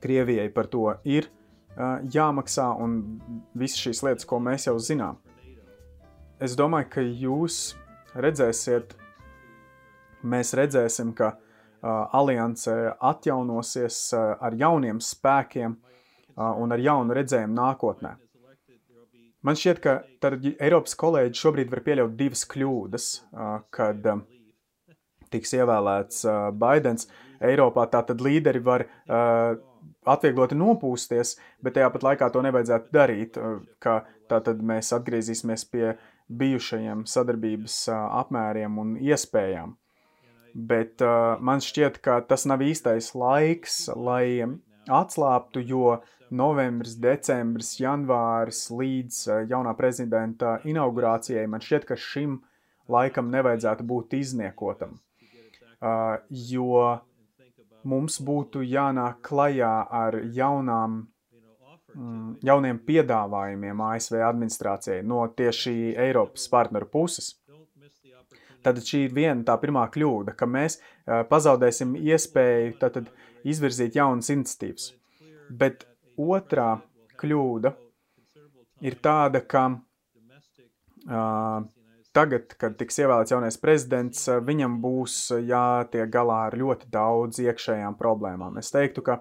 Krievijai 0.01 0.49
par 0.55 0.69
to 0.73 0.87
ir 1.05 1.27
uh, 1.29 1.99
jāmaksā, 2.15 2.71
un 2.81 3.21
visas 3.59 3.83
šīs 3.83 4.05
lietas, 4.07 4.29
ko 4.29 4.39
mēs 4.41 4.65
jau 4.69 4.79
zinām. 4.81 5.19
Es 6.41 6.55
domāju, 6.57 6.89
ka 6.95 7.05
jūs 7.05 7.59
redzēsiet, 8.17 8.95
mēs 10.25 10.55
redzēsim, 10.57 11.13
ka 11.19 11.35
uh, 11.35 12.07
alianse 12.17 12.95
atjaunosies 12.97 13.99
uh, 14.17 14.39
ar 14.41 14.57
jauniem 14.57 15.03
spēkiem 15.05 15.77
uh, 15.77 16.55
un 16.57 16.73
ar 16.73 16.81
jaunu 16.81 17.17
redzējumu 17.19 17.59
nākotnē. 17.59 18.17
Man 19.41 19.57
šķiet, 19.57 19.79
ka 19.81 19.93
tad 20.21 20.45
Eiropas 20.51 20.93
kolēģi 21.01 21.39
šobrīd 21.41 21.71
var 21.73 21.81
pieļaut 21.87 22.13
divas 22.19 22.45
kļūdas, 22.51 23.07
kad 23.73 24.09
tiks 25.33 25.55
ievēlēts 25.57 26.27
Baidens. 26.61 27.09
Eiropā 27.41 27.87
tātad 27.89 28.21
līderi 28.21 28.61
var 28.61 28.85
atviegloti 30.11 30.59
nopūsties, 30.61 31.39
bet 31.65 31.79
tajā 31.79 31.89
pat 31.95 32.05
laikā 32.05 32.29
to 32.35 32.43
nevajadzētu 32.45 32.93
darīt, 32.93 33.39
ka 33.81 34.03
tātad 34.29 34.61
mēs 34.61 34.93
atgriezīsimies 34.97 35.65
pie 35.73 35.95
bijušajiem 36.29 37.07
sadarbības 37.09 37.79
apmēriem 37.97 38.77
un 38.83 38.95
iespējām. 39.01 39.73
Bet 40.53 41.01
man 41.41 41.65
šķiet, 41.65 42.01
ka 42.05 42.21
tas 42.29 42.45
nav 42.51 42.61
īstais 42.67 43.15
laiks, 43.17 43.87
lai 43.97 44.45
atslābtu, 44.91 45.65
jo 45.65 46.01
novembris, 46.31 46.97
decembris, 47.01 47.75
janvāris 47.81 48.69
līdz 48.73 49.21
eh, 49.29 49.45
jaunā 49.51 49.75
prezidenta 49.79 50.59
inaugurācijai, 50.69 51.47
man 51.51 51.63
šķiet, 51.65 51.87
ka 51.89 51.99
šim 51.99 52.41
laikam 52.91 53.31
nevajadzētu 53.31 53.87
būt 53.87 54.19
izniekotam. 54.19 54.99
Uh, 55.81 56.19
jo 56.29 56.99
mums 57.89 58.19
būtu 58.21 58.61
jānāk 58.67 59.23
klajā 59.25 59.71
ar 59.97 60.19
jaunām, 60.37 60.99
mm, 61.95 62.35
jauniem 62.45 62.81
piedāvājumiem 62.85 63.81
ASV 63.87 64.19
administrācijai 64.27 65.01
no 65.07 65.23
tieši 65.37 65.95
Eiropas 65.97 66.45
partneru 66.53 66.91
puses. 66.93 67.33
Tad 68.61 68.83
šī 68.85 69.07
ir 69.07 69.15
viena 69.17 69.41
tā 69.49 69.57
pirmā 69.57 69.87
kļūda, 69.89 70.35
ka 70.37 70.45
mēs 70.45 70.77
uh, 70.77 71.23
pazaudēsim 71.31 71.95
iespēju 71.97 72.75
tātad 72.83 73.09
izvirzīt 73.49 73.97
jaunas 73.97 74.29
iniciatīvas. 74.35 74.91
Bet 75.49 75.87
Otrā 76.21 76.71
kļūda 77.21 77.73
ir 78.85 78.97
tāda, 79.05 79.41
ka 79.45 79.63
uh, 79.73 81.63
tagad, 82.17 82.55
kad 82.61 82.77
tiks 82.81 83.01
ievēlēts 83.03 83.35
jaunais 83.35 83.59
prezidents, 83.61 84.27
viņam 84.47 84.79
būs 84.83 85.17
jātiek 85.47 86.11
galā 86.13 86.45
ar 86.49 86.57
ļoti 86.59 86.91
daudz 86.93 87.41
iekšējām 87.45 87.97
problēmām. 88.01 88.59
Es 88.61 88.73
teiktu, 88.75 89.05
ka 89.07 89.21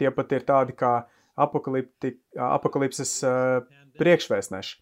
tie 0.00 0.12
pat 0.14 0.32
ir 0.36 0.46
tādi 0.48 0.76
kā 0.78 0.94
apakalipses 1.40 3.16
uh, 3.26 3.60
priekšvēstneši. 4.00 4.78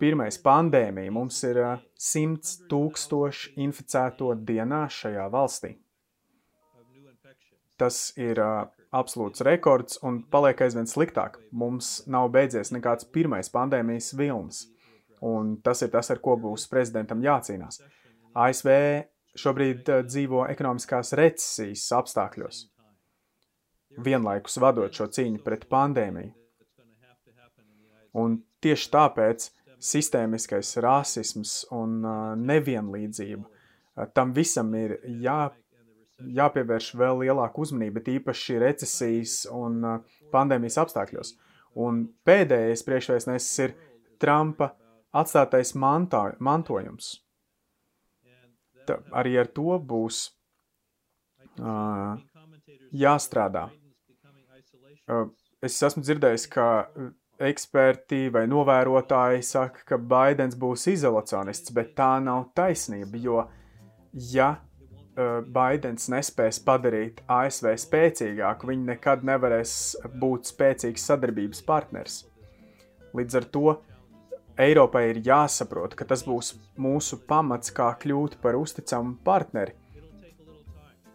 Pirmais 0.00 0.38
pandēmija 0.40 1.12
mums 1.12 1.42
ir 1.44 1.60
uh, 1.60 1.78
100 2.00 2.68
tūkstoši 2.70 3.54
inficēto 3.60 4.32
dienā 4.48 4.86
šajā 4.88 5.26
valstī. 5.32 5.74
Tas 7.80 8.10
ir 8.20 8.40
uh, 8.44 8.68
absolūts 8.96 9.44
rekords 9.46 10.00
un 10.06 10.20
paliek 10.32 10.60
aizvien 10.64 10.88
sliktāk. 10.90 11.38
Mums 11.52 12.00
nav 12.10 12.30
beidzies 12.34 12.72
nekāds 12.74 13.06
pirmais 13.14 13.50
pandēmijas 13.52 14.12
vilnis, 14.18 14.64
un 15.22 15.56
tas 15.64 15.82
ir 15.84 15.92
tas, 15.94 16.10
ar 16.10 16.20
ko 16.22 16.36
būs 16.40 16.66
prezidentam 16.70 17.22
jācīnās. 17.24 17.80
ASV 18.34 18.70
šobrīd 19.38 19.88
uh, 19.90 20.02
dzīvo 20.06 20.44
ekonomiskās 20.50 21.14
recesijas 21.18 21.86
apstākļos, 22.00 22.64
vienlaikus 24.02 24.58
vadot 24.62 24.94
šo 24.94 25.06
cīņu 25.10 25.42
pret 25.46 25.66
pandēmiju. 25.70 26.34
Un 28.18 28.40
tieši 28.62 28.90
tāpēc 28.90 29.50
sistēmiskais 29.80 30.74
rasisms 30.82 31.60
un 31.74 32.00
uh, 32.02 32.14
nevienlīdzība 32.38 33.44
uh, 33.46 34.08
tam 34.14 34.34
visam 34.34 34.74
ir 34.74 34.98
jā, 35.22 35.50
jāpievērš 36.36 36.90
vēl 37.00 37.22
lielāka 37.24 37.62
uzmanība, 37.62 38.02
tīpaši 38.04 38.58
recesijas 38.62 39.36
un 39.54 39.80
uh, 39.86 40.18
pandēmijas 40.32 40.78
apstākļos. 40.84 41.34
Un 41.80 42.04
pēdējais 42.26 42.84
priekšvēstnesis 42.86 43.64
ir 43.64 43.76
Trumpa 44.20 44.72
atstātais 45.16 45.72
mantā, 45.78 46.26
mantojums. 46.42 47.14
Ta, 48.86 48.98
arī 49.16 49.36
ar 49.40 49.50
to 49.54 49.76
būs 49.78 50.22
uh, 51.60 52.18
jāstrādā. 52.92 53.68
Uh, 55.10 55.30
es 55.62 55.78
esmu 55.86 56.02
dzirdējis, 56.04 56.46
ka 56.50 56.66
eksperti 57.40 58.28
vai 58.32 58.44
novērotāji 58.50 59.44
saka, 59.46 59.84
ka 59.88 59.98
Baidens 59.98 60.58
būs 60.60 60.86
izolacionists, 60.92 61.72
bet 61.76 61.94
tā 61.96 62.12
nav 62.22 62.50
taisnība, 62.56 63.20
jo 63.20 63.44
ja 64.32 64.54
Baidens 65.52 66.08
nespēs 66.12 66.60
padarīt 66.64 67.20
ASV 67.30 67.72
spēcīgāku, 67.84 68.70
viņi 68.70 68.88
nekad 68.92 69.24
nevarēs 69.26 69.74
būt 70.20 70.50
spēcīgs 70.52 71.06
sadarbības 71.10 71.62
partners. 71.66 72.24
Līdz 73.16 73.38
ar 73.40 73.46
to 73.54 73.76
Eiropai 74.60 75.06
ir 75.10 75.20
jāsaprot, 75.24 75.94
ka 75.96 76.04
tas 76.04 76.22
būs 76.26 76.52
mūsu 76.80 77.20
pamats, 77.28 77.72
kā 77.72 77.88
kļūt 78.02 78.36
par 78.42 78.58
uzticamu 78.58 79.16
partneri. 79.24 79.76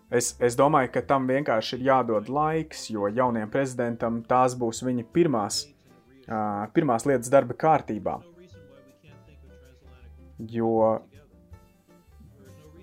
Es, 0.10 0.32
es 0.40 0.56
domāju, 0.58 0.92
ka 0.94 1.02
tam 1.06 1.26
vienkārši 1.30 1.78
ir 1.78 1.88
jādod 1.90 2.30
laiks, 2.32 2.88
jo 2.94 3.10
jaunajam 3.12 3.52
prezidentam 3.54 4.22
tās 4.26 4.56
būs 4.58 4.84
viņa 4.86 5.06
pirmās, 5.14 5.64
uh, 6.30 6.66
pirmās 6.74 7.06
lietas 7.10 7.32
darba 7.34 7.58
kārtībā. 7.58 8.20
Jo 10.52 10.72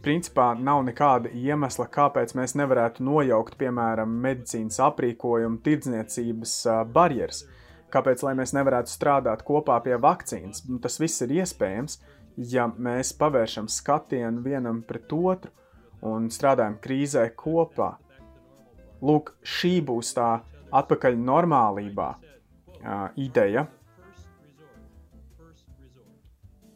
principā 0.03 0.53
nav 0.59 0.83
nekāda 0.87 1.31
iemesla, 1.37 1.87
kāpēc 1.93 2.35
mēs 2.39 2.57
nevarētu 2.59 3.05
nojaukt, 3.07 3.57
piemēram, 3.61 4.13
medicīnas 4.25 4.81
aprīkojumu, 4.83 5.61
tirdzniecības 5.65 6.57
barjeras. 6.93 7.45
Kāpēc 7.93 8.25
mēs 8.39 8.55
nevarētu 8.57 8.89
strādāt 8.89 9.45
kopā 9.45 9.79
pie 9.85 9.99
vakcīnas? 10.01 10.65
Nu, 10.69 10.79
tas 10.81 10.99
viss 11.01 11.23
ir 11.25 11.35
iespējams, 11.43 11.99
ja 12.53 12.67
mēs 12.73 13.13
pavēršam 13.21 13.69
skatienu 13.69 14.43
vienam 14.45 14.81
pret 14.89 15.13
otru 15.13 15.53
un 16.09 16.31
strādājam 16.33 16.79
krīzē 16.83 17.29
kopā. 17.39 17.93
Lūk, 19.03 19.35
šī 19.43 19.81
būs 19.87 20.15
tā 20.17 20.31
atpakaļ 20.73 21.19
normālībā 21.21 22.09
uh, 22.17 23.09
ideja. 23.21 23.67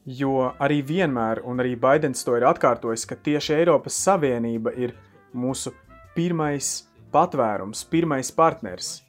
Jo 0.07 0.53
arī 0.63 0.85
vienmēr, 0.87 1.41
un 1.43 1.59
arī 1.59 1.75
Baidens 1.75 2.23
to 2.23 2.37
ir 2.39 2.47
atkārtojis, 2.47 3.09
ka 3.11 3.17
tieši 3.19 3.57
Eiropas 3.57 3.97
Savienība 4.07 4.71
ir 4.79 4.93
mūsu 5.35 5.73
pirmais 6.15 6.85
patvērums, 7.11 7.83
pirmais 7.91 8.31
partners. 8.31 9.01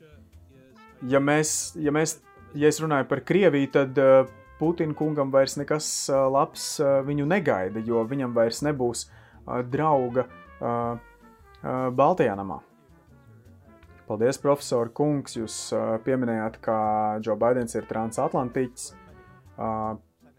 Ja 1.06 1.22
mēs, 1.22 1.76
ja 1.78 1.94
mēs, 1.94 2.16
ja 2.58 2.72
es 2.72 2.82
runāju 2.82 3.06
par 3.12 3.22
Krieviju, 3.22 3.70
tad 3.76 4.02
uh, 4.02 4.26
Putina 4.58 4.98
kungam 4.98 5.30
vairs 5.30 5.54
nekas 5.62 5.86
uh, 6.10 6.24
labs 6.34 6.80
uh, 6.82 7.04
viņu 7.06 7.28
negaida, 7.30 7.84
jo 7.86 8.02
viņam 8.02 8.34
vairs 8.34 8.64
nebūs 8.66 9.06
drauga 9.72 10.26
Baltijā 11.96 12.34
namā. 12.36 12.58
Paldies, 14.10 14.40
profesor 14.44 14.90
Kungs. 14.92 15.38
Jūs 15.38 15.56
pieminējāt, 16.04 16.58
ka 16.66 16.76
Džo 17.24 17.38
Baidens 17.40 17.78
ir 17.78 17.88
transatlantiķis. 17.88 18.90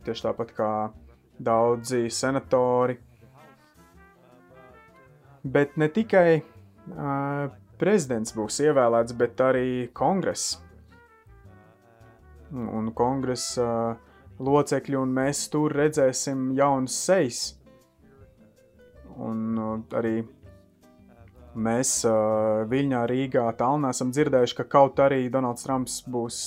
Tieši 0.09 0.25
tāpat 0.25 0.53
kā 0.57 0.73
daudzi 1.45 2.07
senatori. 2.09 2.95
Bet 5.45 5.77
ne 5.77 5.89
tikai 5.93 6.39
uh, 6.41 7.51
prezidents 7.77 8.33
būs 8.33 8.63
ievēlēts, 8.65 9.13
bet 9.21 9.43
arī 9.45 9.69
kongress. 9.93 10.57
Un 12.57 12.89
kongresa 12.97 13.67
uh, 13.69 14.23
locekļi, 14.41 14.97
un 14.97 15.13
mēs 15.13 15.45
tur 15.53 15.77
redzēsim 15.77 16.55
jaunas 16.57 16.97
sejas. 17.05 17.43
Un 19.21 19.61
uh, 19.61 19.75
arī 20.01 20.23
mēs 21.53 21.93
uh, 22.09 22.65
Viļņā, 22.71 23.05
Rīgā, 23.13 23.45
Talnā 23.61 23.93
esam 23.93 24.17
dzirdējuši, 24.17 24.57
ka 24.63 24.69
kaut 24.79 25.05
arī 25.05 25.27
Donalds 25.29 25.69
Trumps 25.69 26.01
būs 26.09 26.41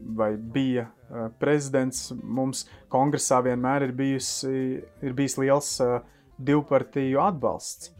vai 0.00 0.34
bija 0.36 0.86
uh, 0.88 1.28
prezidents, 1.40 2.10
mums 2.22 2.64
kongresā 2.92 3.40
vienmēr 3.44 3.88
ir, 3.88 3.94
bijusi, 3.96 4.80
ir 5.02 5.16
bijis 5.16 5.38
liels 5.40 5.70
uh, 5.84 6.00
divpartiju 6.38 7.20
atbalsts. 7.22 7.92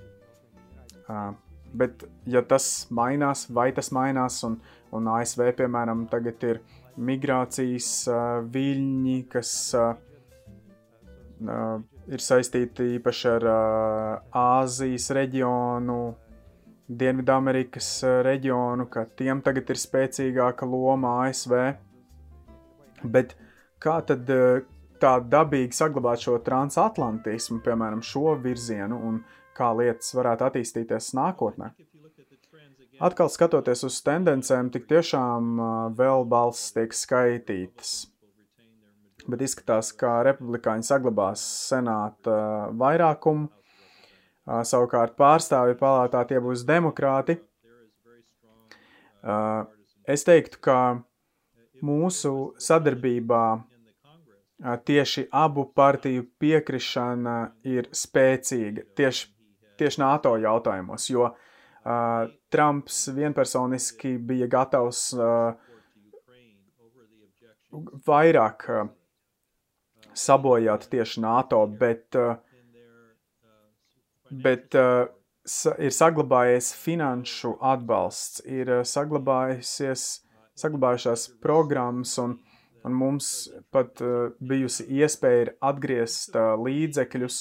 Uh, 1.10 1.32
bet, 1.72 2.04
ja 2.26 2.42
tas 2.42 2.86
mainās, 2.90 3.46
vai 3.50 3.70
tas 3.76 3.90
mainās, 3.94 4.40
un, 4.46 4.58
un 4.96 5.10
ASV, 5.16 5.50
piemēram, 5.58 6.06
tagad 6.10 6.42
ir 6.46 6.62
migrācijas 7.00 7.90
viļņi, 8.52 9.18
kas 9.30 9.52
ir 12.10 12.20
saistīti 12.20 12.88
īpaši 12.96 13.28
ar 13.30 13.46
Āzijas 14.36 15.06
reģionu, 15.16 16.00
Dienvidamerikas 16.90 17.88
reģionu, 18.26 18.88
ka 18.90 19.04
tiem 19.16 19.40
tagad 19.46 19.70
ir 19.70 19.78
spēcīgāka 19.78 20.66
loma 20.66 21.20
ASV. 21.28 21.54
Bet 23.02 23.36
kā 23.82 24.00
tad 24.06 24.28
uh, 24.34 24.60
tā 25.00 25.16
dabīgi 25.32 25.76
saglabāt 25.76 26.26
šo 26.26 26.38
transatlantismu, 26.44 27.60
piemēram, 27.64 28.04
šo 28.04 28.36
virzienu 28.42 29.00
un 29.08 29.22
kā 29.56 29.72
lietas 29.76 30.12
varētu 30.16 30.48
attīstīties 30.50 31.14
nākotnē? 31.18 31.72
Atkal 33.00 33.30
skatoties 33.32 33.86
uz 33.88 33.96
tendencēm, 34.04 34.68
tik 34.74 34.88
tiešām 34.90 35.52
uh, 35.56 35.68
vēl 35.96 36.26
balss 36.28 36.72
tiek 36.76 36.92
skaitītas 36.96 38.10
bet 39.28 39.44
izskatās, 39.44 39.92
ka 39.96 40.20
republikāņi 40.26 40.86
saglabās 40.86 41.42
senāta 41.68 42.36
vairākumu. 42.78 43.48
Savukārt 44.66 45.14
pārstāvju 45.20 45.76
palātā 45.78 46.24
tie 46.26 46.40
būs 46.42 46.64
demokrāti. 46.66 47.36
Es 50.10 50.24
teiktu, 50.26 50.58
ka 50.64 50.78
mūsu 51.86 52.32
sadarbībā 52.60 53.44
tieši 54.84 55.26
abu 55.32 55.64
partiju 55.74 56.26
piekrišana 56.38 57.36
ir 57.64 57.88
spēcīga 57.96 58.84
tieši, 58.96 59.28
tieši 59.80 60.02
NATO 60.02 60.34
jautājumos, 60.36 61.06
jo 61.10 61.30
uh, 61.30 62.28
Trumps 62.52 63.06
vienpersoniski 63.16 64.18
bija 64.18 64.48
gatavs 64.52 65.06
uh, 65.16 65.54
vairāk 68.06 68.66
uh, 68.68 68.90
sabojāt 70.12 70.88
tieši 70.92 71.24
NATO, 71.24 71.64
bet, 71.80 72.18
uh, 72.18 72.36
bet 74.44 74.76
uh, 74.76 75.06
ir 75.78 75.94
saglabājies 75.94 76.74
finanšu 76.76 77.56
atbalsts, 77.64 78.42
ir 78.44 78.82
saglabājusies, 78.84 80.10
saglabājušās 80.60 81.26
programmas 81.42 82.16
un, 82.22 82.36
un 82.86 82.96
mums 82.96 83.30
pat 83.74 84.02
bijusi 84.40 84.86
iespēja 85.00 85.54
atgriezt 85.70 86.36
līdzekļus, 86.36 87.40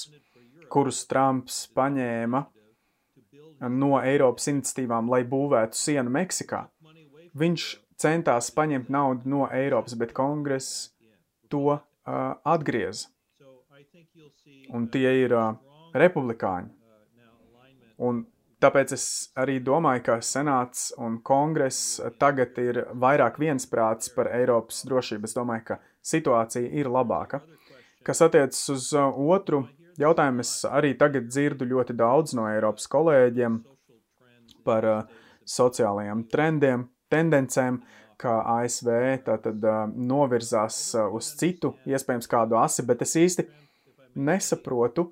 kurus 0.70 1.04
Trumps 1.10 1.64
paņēma 1.76 2.44
no 3.68 3.92
Eiropas 4.00 4.48
iniciatīvām, 4.52 5.10
lai 5.12 5.22
būvētu 5.28 5.76
sienu 5.76 6.12
Meksikā. 6.14 6.64
Viņš 7.36 7.66
centās 8.00 8.50
paņemt 8.56 8.90
naudu 8.90 9.28
no 9.28 9.46
Eiropas, 9.52 9.94
bet 9.98 10.14
kongress 10.16 10.90
to 11.52 11.76
uh, 11.76 11.80
atgriez. 12.44 13.08
Un 14.70 14.86
tie 14.92 15.10
ir 15.24 15.34
uh, 15.34 15.54
republikāņi. 15.94 16.70
Un 18.00 18.24
tāpēc 18.60 18.94
es 18.96 19.04
arī 19.40 19.58
domāju, 19.64 20.04
ka 20.08 20.18
senāts 20.24 20.90
un 21.00 21.18
kongress 21.26 22.00
tagad 22.20 22.58
ir 22.62 22.84
vairāk 22.92 23.38
viensprāts 23.40 24.12
par 24.14 24.30
Eiropas 24.34 24.84
drošību. 24.88 25.28
Es 25.28 25.36
domāju, 25.36 25.66
ka 25.72 25.78
situācija 26.12 26.70
ir 26.80 26.90
labāka. 26.90 27.42
Kas 28.06 28.22
attiecas 28.24 28.62
uz 28.72 28.90
uh, 28.96 29.12
otru 29.34 29.64
jautājumu, 30.00 30.44
es 30.44 30.64
arī 30.68 30.94
tagad 30.98 31.28
dzirdu 31.28 31.68
ļoti 31.68 31.96
daudz 31.98 32.34
no 32.38 32.46
Eiropas 32.48 32.88
kolēģiem 32.90 33.60
par 34.64 34.88
uh, 34.88 35.00
sociālajiem 35.44 36.26
trendiem, 36.32 36.88
tendencēm. 37.12 37.82
Ka 38.20 38.34
ASV 38.58 38.88
tātad 39.24 39.62
uh, 39.64 39.86
novirzās 39.88 40.90
uz 41.08 41.30
citu, 41.40 41.72
iespējams 41.88 42.28
kādu 42.28 42.58
asi, 42.60 42.84
bet 42.84 43.00
es 43.06 43.14
īsti 43.16 43.46
nesaprotu, 44.20 45.06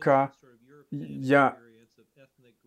ka 0.00 0.30
ja, 1.20 1.50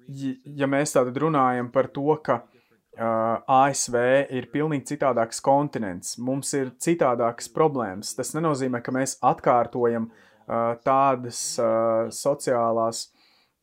ja 0.08 0.68
mēs 0.70 0.96
tātad 0.96 1.18
runājam 1.22 1.72
par 1.74 1.90
to, 1.94 2.08
ka 2.24 2.42
uh, 2.44 3.42
ASV 3.48 3.98
ir 4.38 4.50
pilnīgi 4.54 4.94
citādāks 4.94 5.42
kontinents, 5.46 6.16
mums 6.22 6.54
ir 6.58 6.74
citādākas 6.82 7.50
problēmas, 7.54 8.16
tas 8.18 8.34
nenozīmē, 8.38 8.82
ka 8.86 8.94
mēs 8.96 9.18
atkārtojam 9.26 10.10
uh, 10.10 10.76
tādas 10.86 11.42
uh, 11.60 12.08
sociālās, 12.14 13.08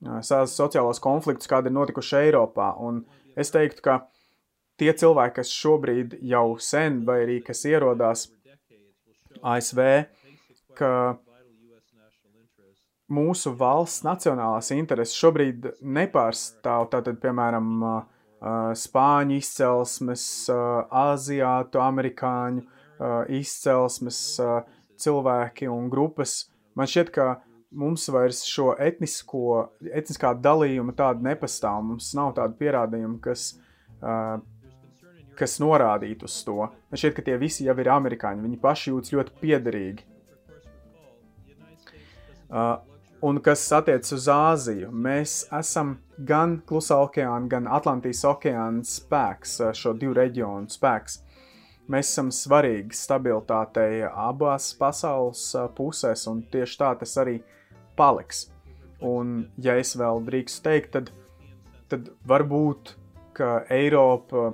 uh, 0.07 0.21
sociālos 0.23 1.03
konfliktus, 1.03 1.51
kādi 1.51 1.71
ir 1.71 1.79
notikuši 1.79 2.19
Eiropā, 2.27 2.73
un 2.83 3.05
es 3.39 3.55
teiktu, 3.55 3.85
ka 3.87 3.99
tie 4.81 4.93
cilvēki, 4.99 5.39
kas 5.41 5.53
šobrīd 5.55 6.19
jau 6.27 6.57
sen 6.59 7.03
vai 7.07 7.23
arī 7.27 7.43
kas 7.47 7.65
ierodās 7.69 8.29
ASV, 9.43 9.83
ka 10.79 10.93
mūsu 13.13 13.53
valsts 13.59 14.05
nacionālās 14.07 14.73
intereses 14.75 15.19
šobrīd 15.19 15.69
nepārstāv 15.83 16.89
tātad, 16.93 17.21
piemēram, 17.23 17.71
spāņu 18.79 19.39
izcelsmes, 19.39 20.27
aziātu, 20.51 21.83
amerikāņu 21.83 22.65
izcelsmes 23.39 24.21
cilvēki 25.03 25.71
un 25.71 25.89
grupas. 25.93 26.47
Man 26.79 26.89
šķiet, 26.89 27.13
ka 27.15 27.27
mums 27.73 28.07
vairs 28.13 28.43
šo 28.49 28.73
etnisko, 28.81 29.69
etniskā 29.93 30.33
dalījuma 30.39 30.95
tāda 30.97 31.25
nepastāv. 31.25 31.83
Mums 31.87 32.13
nav 32.19 32.35
tāda 32.39 32.57
pierādījuma, 32.59 33.19
kas, 33.25 33.53
uh, 34.03 34.39
kas 35.39 35.59
norādītu 35.63 36.29
uz 36.29 36.39
to. 36.47 36.59
Man 36.91 37.01
šķiet, 37.01 37.17
ka 37.17 37.27
tie 37.29 37.37
visi 37.41 37.69
jau 37.69 37.77
ir 37.81 37.93
amerikāņi. 37.93 38.45
Viņi 38.47 38.63
paši 38.63 38.93
jūtas 38.93 39.15
ļoti 39.17 39.37
piederīgi. 39.43 40.09
Uh, 42.53 42.77
un 43.23 43.39
kas 43.41 43.63
attiecas 43.73 44.13
uz 44.17 44.27
Āziju, 44.31 44.91
mēs 44.91 45.43
esam 45.55 45.97
gan 46.27 46.57
Klusā 46.67 46.99
okeāna, 47.05 47.47
gan 47.51 47.69
Atlantijas 47.71 48.25
okeāna 48.27 48.83
spēks, 48.87 49.61
šo 49.79 49.95
divu 49.99 50.17
reģionu 50.19 50.71
spēks. 50.73 51.21
Mēs 51.91 52.11
esam 52.13 52.31
svarīgi 52.35 52.97
stabilitātei 52.97 54.03
abās 54.07 54.71
pasaules 54.79 55.45
pusēs, 55.77 56.27
un 56.31 56.43
tieši 56.51 56.79
tā 56.81 56.93
tas 56.99 57.15
arī 57.23 57.39
paliks. 57.99 58.49
Un, 59.03 59.49
ja 59.59 59.75
es 59.79 59.97
vēl 59.99 60.23
drīkstu 60.27 60.63
teikt, 60.67 60.93
tad, 60.95 61.11
tad 61.91 62.13
varbūt, 62.29 62.95
Eiropa, 63.73 64.53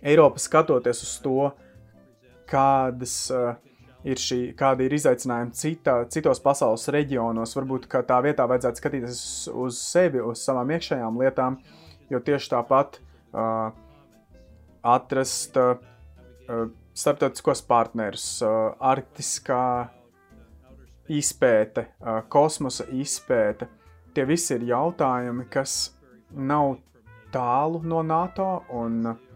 Eiropa 0.00 0.40
skatoties 0.40 1.02
uz 1.04 1.16
to, 1.24 1.50
kādas 2.48 3.16
uh, 3.34 3.56
ir 4.04 4.18
šī, 4.18 4.40
kādi 4.58 4.86
ir 4.86 4.96
izaicinājumi 4.96 5.54
citā, 5.56 5.96
citos 6.10 6.42
pasaules 6.42 6.88
reģionos, 6.94 7.54
varbūt 7.58 7.88
tā 8.08 8.18
vietā 8.24 8.46
vajadzētu 8.50 8.82
skatīties 8.82 9.22
uz, 9.54 9.78
sevi, 9.78 10.22
uz 10.22 10.42
savām 10.42 10.74
iekšējām 10.74 11.20
lietām, 11.22 11.58
jo 12.10 12.20
tieši 12.24 12.52
tāpat 12.56 12.98
uh, 12.98 13.70
atrast 14.82 15.58
uh, 15.60 15.76
starptautiskos 16.92 17.62
partnerus, 17.68 18.26
uh, 18.44 18.74
arktiskā 18.82 19.64
izpēte, 21.12 21.86
uh, 22.02 22.22
kosmosa 22.32 22.88
izpēte. 22.90 23.70
Tie 24.12 24.26
visi 24.28 24.56
ir 24.58 24.66
jautājumi, 24.74 25.46
kas 25.52 25.94
nav 26.36 26.76
tālu 27.32 27.80
no 27.86 28.02
NATO 28.04 28.48
un 28.76 29.14
uh, 29.14 29.28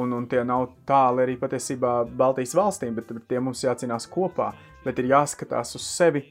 un, 0.00 0.12
un 0.16 0.28
tie 0.30 0.42
nav 0.46 0.68
tāli 0.88 1.24
arī 1.24 1.34
patiesībā 1.40 1.96
Baltijas 2.16 2.54
valstīm, 2.58 2.94
bet 2.98 3.10
tie 3.28 3.40
mums 3.40 3.64
jācīnās 3.64 4.08
kopā, 4.10 4.52
bet 4.84 5.00
ir 5.00 5.10
jāskatās 5.12 5.74
uz 5.78 5.86
sevi, 5.86 6.24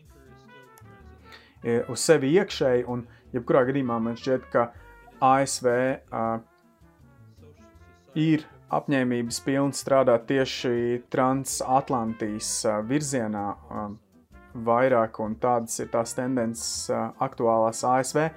e, 1.63 1.81
uz 1.89 1.99
sevi 2.03 2.33
iekšēji, 2.37 2.87
un 2.91 3.05
jebkurā 3.33 3.65
gadījumā 3.69 3.99
man 4.03 4.17
šķiet, 4.19 4.49
ka 4.53 4.69
ASV 5.23 5.67
uh, 5.71 6.41
ir 8.19 8.43
apņēmības 8.73 9.39
pilns 9.45 9.83
strādāt 9.83 10.25
tieši 10.29 11.03
transatlantijas 11.13 12.49
uh, 12.67 12.79
virzienā 12.87 13.45
uh, 13.53 13.85
vairāk, 14.67 15.21
un 15.23 15.37
tādas 15.41 15.79
ir 15.79 15.91
tās 15.93 16.15
tendences 16.17 16.89
uh, 16.91 17.11
aktuālās 17.23 17.83
ASV. 17.87 18.27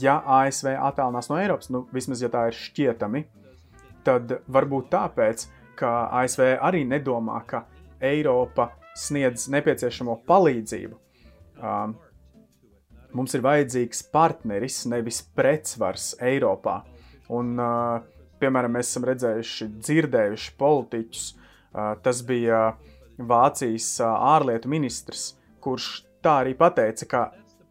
Ja 0.00 0.18
ASV 0.38 0.74
attālinās 0.76 1.30
no 1.30 1.38
Eiropas, 1.40 1.70
nu 1.72 1.86
vismaz 1.94 2.22
ja 2.22 2.28
tā 2.32 2.48
ir 2.50 2.56
šķietami, 2.56 3.24
tad 4.08 4.38
varbūt 4.48 4.90
tāpēc, 4.92 5.46
ka 5.78 6.08
ASV 6.22 6.56
arī 6.56 6.82
nedomā, 6.88 7.42
ka 7.46 7.66
Eiropa 8.00 8.70
sniedz 8.98 9.46
nepieciešamo 9.52 10.18
palīdzību. 10.28 10.96
Um, 11.58 11.94
mums 13.14 13.34
ir 13.36 13.44
vajadzīgs 13.44 14.04
partneris, 14.14 14.82
nevis 14.90 15.20
pretsvars 15.36 16.12
Eiropā. 16.24 16.80
Un, 17.34 17.54
uh, 17.60 18.00
piemēram, 18.40 18.78
mēs 18.78 18.92
esam 18.92 19.06
redzējuši, 19.08 19.70
dzirdējuši 19.78 20.54
politiķus. 20.58 21.26
Uh, 21.68 21.92
tas 22.02 22.22
bija 22.26 22.72
Vācijas 23.18 23.90
uh, 24.00 24.14
ārlietu 24.34 24.70
ministrs, 24.72 25.32
kurš 25.62 25.90
tā 26.24 26.40
arī 26.44 26.54
pateica, 26.58 27.06
ka 27.10 27.24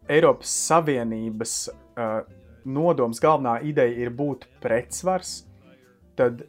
Eiropas 0.08 0.52
Savienības 0.68 1.58
uh, 1.68 2.22
nodoms, 2.68 3.20
galvenā 3.20 3.58
ideja 3.66 4.06
ir 4.06 4.14
būt 4.14 4.46
pretsvars 4.62 5.42
tad 6.18 6.42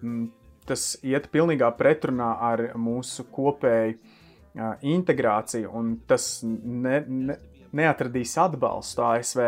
mm, 0.00 0.26
tas 0.68 0.92
iet 1.04 1.28
pilnīgā 1.32 1.70
pretrunā 1.78 2.32
ar 2.50 2.64
mūsu 2.78 3.26
kopēju 3.34 3.96
uh, 3.96 4.74
integrāciju, 4.94 5.70
un 5.78 5.96
tas 6.08 6.28
ne, 6.44 7.00
ne, 7.06 7.38
neatradīs 7.76 8.36
atbalstu 8.40 9.04
ASV. 9.06 9.42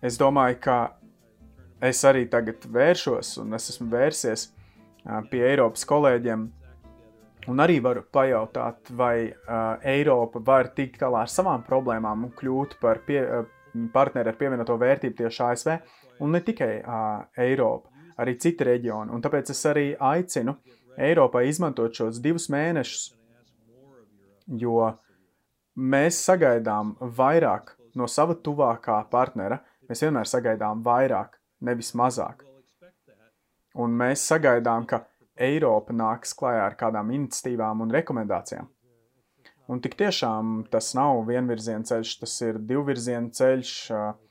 Es 0.00 0.16
domāju, 0.20 0.56
ka 0.64 0.78
es 1.84 2.00
arī 2.08 2.24
tagad 2.32 2.64
vēršos, 2.72 3.36
un 3.42 3.58
es 3.58 3.68
esmu 3.74 3.90
vērsies 3.92 4.48
uh, 4.48 5.20
pie 5.30 5.44
Eiropas 5.50 5.84
kolēģiem, 5.88 6.48
un 7.50 7.64
arī 7.64 7.78
varu 7.84 8.04
pajautāt, 8.12 8.92
vai 8.96 9.14
uh, 9.28 9.76
Eiropa 9.84 10.42
var 10.44 10.72
tikt 10.76 11.00
galā 11.00 11.26
ar 11.26 11.32
savām 11.32 11.64
problēmām 11.68 12.28
un 12.28 12.36
kļūt 12.36 12.78
par 12.80 13.04
pie, 13.06 13.22
partneri 13.92 14.32
ar 14.32 14.38
pievienoto 14.38 14.76
vērtību 14.80 15.16
tieši 15.20 15.42
ASV, 15.46 15.76
un 16.20 16.34
ne 16.36 16.40
tikai 16.44 16.72
uh, 16.80 17.24
Eiropa, 17.40 17.90
arī 18.20 18.36
citi 18.40 18.66
reģioni. 18.66 19.12
Un 19.14 19.22
tāpēc 19.24 19.52
es 19.54 19.62
arī 19.70 19.86
aicinu 19.96 20.56
Eiropai 21.00 21.46
izmantot 21.48 21.94
šos 21.96 22.20
divus 22.22 22.48
mēnešus, 22.52 23.10
jo 24.60 24.90
mēs 25.76 26.18
sagaidām 26.26 26.96
vairāk 27.00 27.76
no 27.96 28.08
sava 28.10 28.36
tuvākā 28.36 29.00
partnera. 29.10 29.60
Mēs 29.90 30.04
vienmēr 30.04 30.28
sagaidām 30.30 30.84
vairāk, 30.86 31.34
nevis 31.66 31.94
mazāk. 31.98 32.44
Un 33.80 33.94
mēs 33.98 34.22
sagaidām, 34.30 34.86
ka 34.86 35.04
Eiropa 35.40 35.94
nāks 35.96 36.34
klajā 36.36 36.66
ar 36.68 36.76
kādām 36.78 37.10
iniciatīvām 37.16 37.82
un 37.82 37.94
rekomendācijām. 37.94 38.68
Un 39.70 39.78
tik 39.82 39.94
tiešām 39.98 40.64
tas 40.70 40.92
nav 40.98 41.22
vienvirziena 41.28 41.86
ceļš, 41.86 42.16
tas 42.22 42.34
ir 42.42 42.58
divvirziena 42.66 43.30
ceļš. 43.34 43.74
Uh, 43.94 44.29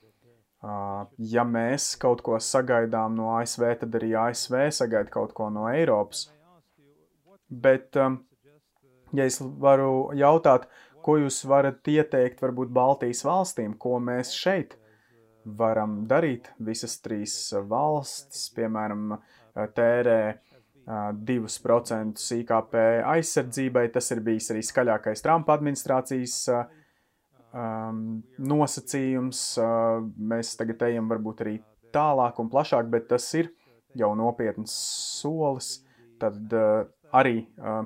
ja 0.61 1.45
mēs 1.47 1.93
kaut 1.99 2.21
ko 2.25 2.39
sagaidām 2.43 3.15
no 3.15 3.31
ASV, 3.37 3.63
tad 3.83 3.95
arī 3.95 4.11
ASV 4.19 4.69
sagaida 4.75 5.11
kaut 5.13 5.33
ko 5.37 5.49
no 5.53 5.69
Eiropas. 5.71 6.27
Bet, 7.49 7.95
um, 7.97 8.19
ja 9.15 9.25
es 9.25 9.39
varu 9.41 10.11
jautāt, 10.17 10.67
ko 11.01 11.17
jūs 11.21 11.41
varat 11.47 11.87
ieteikt 11.87 12.43
varbūt 12.43 12.73
Baltijas 12.75 13.23
valstīm, 13.25 13.77
ko 13.79 13.97
mēs 14.03 14.33
šeit 14.35 14.75
varam 15.45 16.03
darīt, 16.09 16.51
visas 16.59 16.99
trīs 17.01 17.35
valstis, 17.69 18.49
piemēram, 18.53 19.15
tērē 19.75 20.19
2% 20.89 22.25
IKP 22.35 22.75
aizsardzībai, 23.05 23.87
tas 23.93 24.11
ir 24.11 24.21
bijis 24.25 24.51
arī 24.53 24.63
skaļākais 24.65 25.23
Trumpa 25.25 25.55
administrācijas 25.57 26.37
um, 27.53 28.21
nosacījums. 28.37 29.41
Uh, 29.61 30.05
mēs 30.17 30.55
tagad 30.59 30.83
ejam 30.89 31.09
varbūt 31.11 31.43
arī 31.45 31.55
tālāk 31.95 32.39
un 32.41 32.51
plašāk, 32.51 32.89
bet 32.91 33.09
tas 33.11 33.25
ir 33.37 33.51
jau 33.97 34.11
nopietns 34.17 34.73
solis. 35.21 35.79
Tad 36.19 36.53
uh, 36.53 36.85
arī 37.15 37.45
uh, 37.57 37.83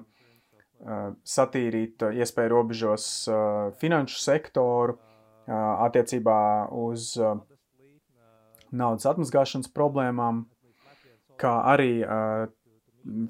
uh, 0.83 1.07
satīrīt 1.23 2.03
uh, 2.03 2.15
iespēju 2.17 2.53
robežos 2.55 3.07
uh, 3.29 3.69
finanšu 3.79 4.19
sektoru 4.23 4.97
uh, 4.97 5.53
attiecībā 5.85 6.39
uz 6.83 7.13
uh, 7.21 7.37
naudas 8.73 9.05
atmazgāšanas 9.11 9.69
problēmām, 9.73 10.45
kā 11.37 11.53
arī 11.73 12.01
uh, 12.01 12.49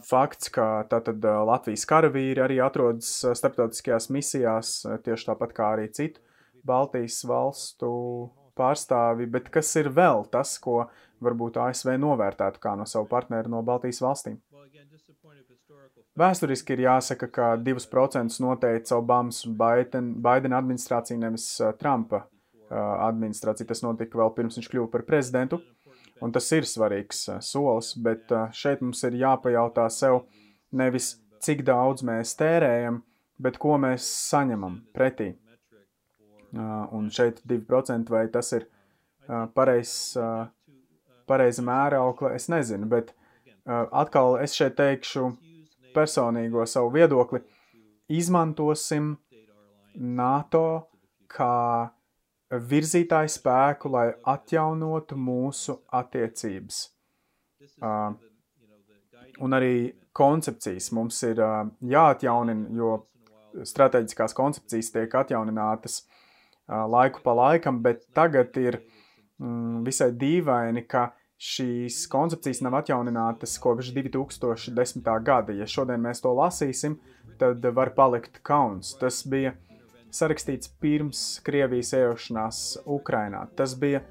fakts, 0.06 0.52
ka 0.54 0.84
tātad 0.90 1.24
Latvijas 1.24 1.86
karavīri 1.90 2.44
arī 2.44 2.60
atrodas 2.64 3.10
starptautiskajās 3.40 4.10
misijās, 4.14 4.76
tieši 5.06 5.30
tāpat 5.32 5.56
kā 5.58 5.74
arī 5.78 5.90
citu 5.94 6.22
Baltijas 6.64 7.24
valstu 7.28 7.90
pārstāvi, 8.58 9.28
bet 9.28 9.50
kas 9.54 9.72
ir 9.82 9.90
vēl 9.94 10.28
tas, 10.32 10.56
ko 10.62 10.86
varbūt 11.24 11.58
ASV 11.60 11.96
novērtētu 12.00 12.62
kā 12.62 12.76
no 12.78 12.86
savu 12.90 13.10
partneru 13.10 13.52
no 13.52 13.64
Baltijas 13.66 14.02
valstīm? 14.04 14.38
Vēsturiski 16.14 16.76
ir 16.76 16.84
jāsaka, 16.86 17.28
ka 17.34 17.46
2% 17.58 18.38
noteica 18.44 19.00
Obamas 19.00 19.42
un 19.48 19.56
Biden, 19.58 20.12
Biden 20.22 20.54
administrācija, 20.54 21.18
nevis 21.18 21.48
Trumpa 21.80 22.28
administrācija. 22.74 23.68
Tas 23.70 23.82
notika 23.86 24.20
vēl 24.22 24.34
pirms 24.38 24.60
viņš 24.60 24.70
kļuva 24.70 24.92
par 24.94 25.06
prezidentu. 25.10 25.60
Un 26.24 26.32
tas 26.32 26.46
ir 26.56 26.68
svarīgs 26.68 27.26
uh, 27.28 27.40
solis, 27.44 27.94
bet 28.00 28.32
uh, 28.32 28.48
šeit 28.56 28.84
mums 28.84 29.04
ir 29.04 29.18
jāpajautā 29.20 29.90
sev 29.92 30.22
nevis 30.72 31.18
cik 31.44 31.66
daudz 31.68 32.06
mēs 32.08 32.38
tērējam, 32.40 33.02
bet 33.44 33.60
ko 33.60 33.76
mēs 33.82 34.08
saņemam 34.30 34.80
pretī. 34.96 35.34
Uh, 36.54 36.86
un 36.96 37.10
šeit 37.12 37.42
2% 37.50 38.14
vai 38.14 38.28
tas 38.32 38.54
ir 38.56 38.70
pareizs, 39.56 40.18
pareiza 41.32 41.64
mēraukla, 41.64 42.34
es 42.36 42.50
nezinu, 42.52 42.90
bet 42.92 43.14
atkal 43.96 44.36
es 44.44 44.52
šeit 44.52 44.76
teikšu 44.76 45.30
personīgo 45.96 46.66
savu 46.68 46.92
viedokli. 46.92 47.40
Izmantosim 48.12 49.14
NATO 49.96 50.66
kā 51.32 51.88
virzītāju 52.54 53.32
spēku, 53.32 53.92
lai 53.94 54.08
atjaunotu 54.30 55.18
mūsu 55.18 55.78
attiecības. 55.94 56.84
Uh, 57.80 58.14
un 59.42 59.56
arī 59.56 59.94
koncepcijas 60.14 60.92
mums 60.94 61.22
ir 61.26 61.40
uh, 61.42 61.64
jāatjaunina, 61.88 62.70
jo 62.76 62.98
strateģiskās 63.64 64.36
koncepcijas 64.38 64.92
tiek 64.94 65.16
atjauninātas 65.16 66.04
laiku 66.68 67.22
pa 67.24 67.34
laikam, 67.36 67.82
bet 67.84 68.06
tagad 68.16 68.56
ir 68.58 68.80
mm, 69.42 69.84
visai 69.86 70.12
dīvaini, 70.16 70.86
ka 70.88 71.12
šīs 71.44 72.06
koncepcijas 72.12 72.62
nav 72.64 72.80
atjauninātas 72.80 73.58
kopš 73.62 73.92
2010. 73.96 75.10
gada. 75.26 75.54
Ja 75.54 75.68
šodien 75.68 76.02
mēs 76.04 76.24
to 76.24 76.32
lasīsim, 76.38 76.98
tad 77.40 77.66
var 77.76 77.94
palikt 77.98 78.40
kauns. 78.48 78.94
Tas 79.00 79.24
bija 79.28 79.56
sarakstīts 80.14 80.72
pirms 80.82 81.22
Krievijas 81.46 81.94
iejaukšanās 81.98 82.62
Ukrainā. 82.86 83.46
Tas 83.58 83.76
bija 83.80 84.04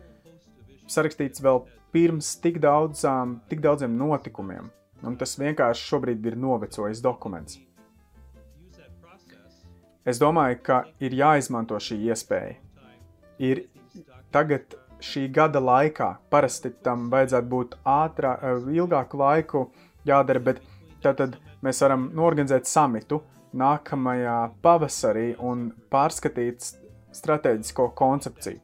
sarakstīts 0.90 1.42
vēl 1.44 1.62
pirms 1.94 2.34
tik, 2.42 2.58
daudzām, 2.62 3.38
tik 3.48 3.62
daudziem 3.64 3.94
notikumiem, 3.98 4.70
un 5.04 5.18
tas 5.20 5.36
vienkārši 5.40 5.88
šobrīd 5.92 6.26
ir 6.32 6.38
novecojis 6.40 7.02
dokuments. 7.04 7.60
Es 10.02 10.18
domāju, 10.18 10.58
ka 10.66 10.82
ir 10.98 11.14
jāizmanto 11.14 11.78
šī 11.78 12.00
iespēja. 12.10 12.56
Ir 13.38 13.66
tagad 14.34 14.74
šī 15.02 15.28
gada 15.34 15.60
laikā, 15.62 16.08
parasti 16.30 16.72
tam 16.82 17.08
vajadzētu 17.12 17.48
būt 17.52 17.76
ātrā, 17.86 18.32
eh, 18.42 18.66
ilgāku 18.78 19.18
laiku 19.18 19.70
jādara, 20.06 20.42
bet 20.42 20.60
tad 21.02 21.38
mēs 21.62 21.82
varam 21.82 22.10
norganizēt 22.14 22.66
samitu 22.66 23.22
nākamajā 23.56 24.36
pavasarī 24.64 25.32
un 25.38 25.70
pārskatīt 25.92 26.64
strateģisko 27.12 27.90
koncepciju. 27.98 28.60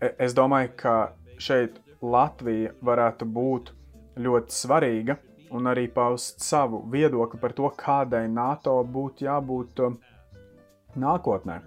E, 0.00 0.10
es 0.18 0.34
domāju, 0.36 0.72
ka 0.76 0.96
šeit 1.38 1.78
Latvija 2.02 2.74
varētu 2.84 3.28
būt 3.32 3.72
ļoti 4.20 4.52
svarīga 4.52 5.16
un 5.56 5.70
arī 5.70 5.86
paust 5.92 6.42
savu 6.44 6.82
viedokli 6.92 7.40
par 7.40 7.54
to, 7.56 7.70
kādai 7.78 8.26
NATO 8.28 8.76
būtu 8.82 9.26
jābūt 9.26 9.82
um, 9.86 9.98
nākotnē. 10.98 11.60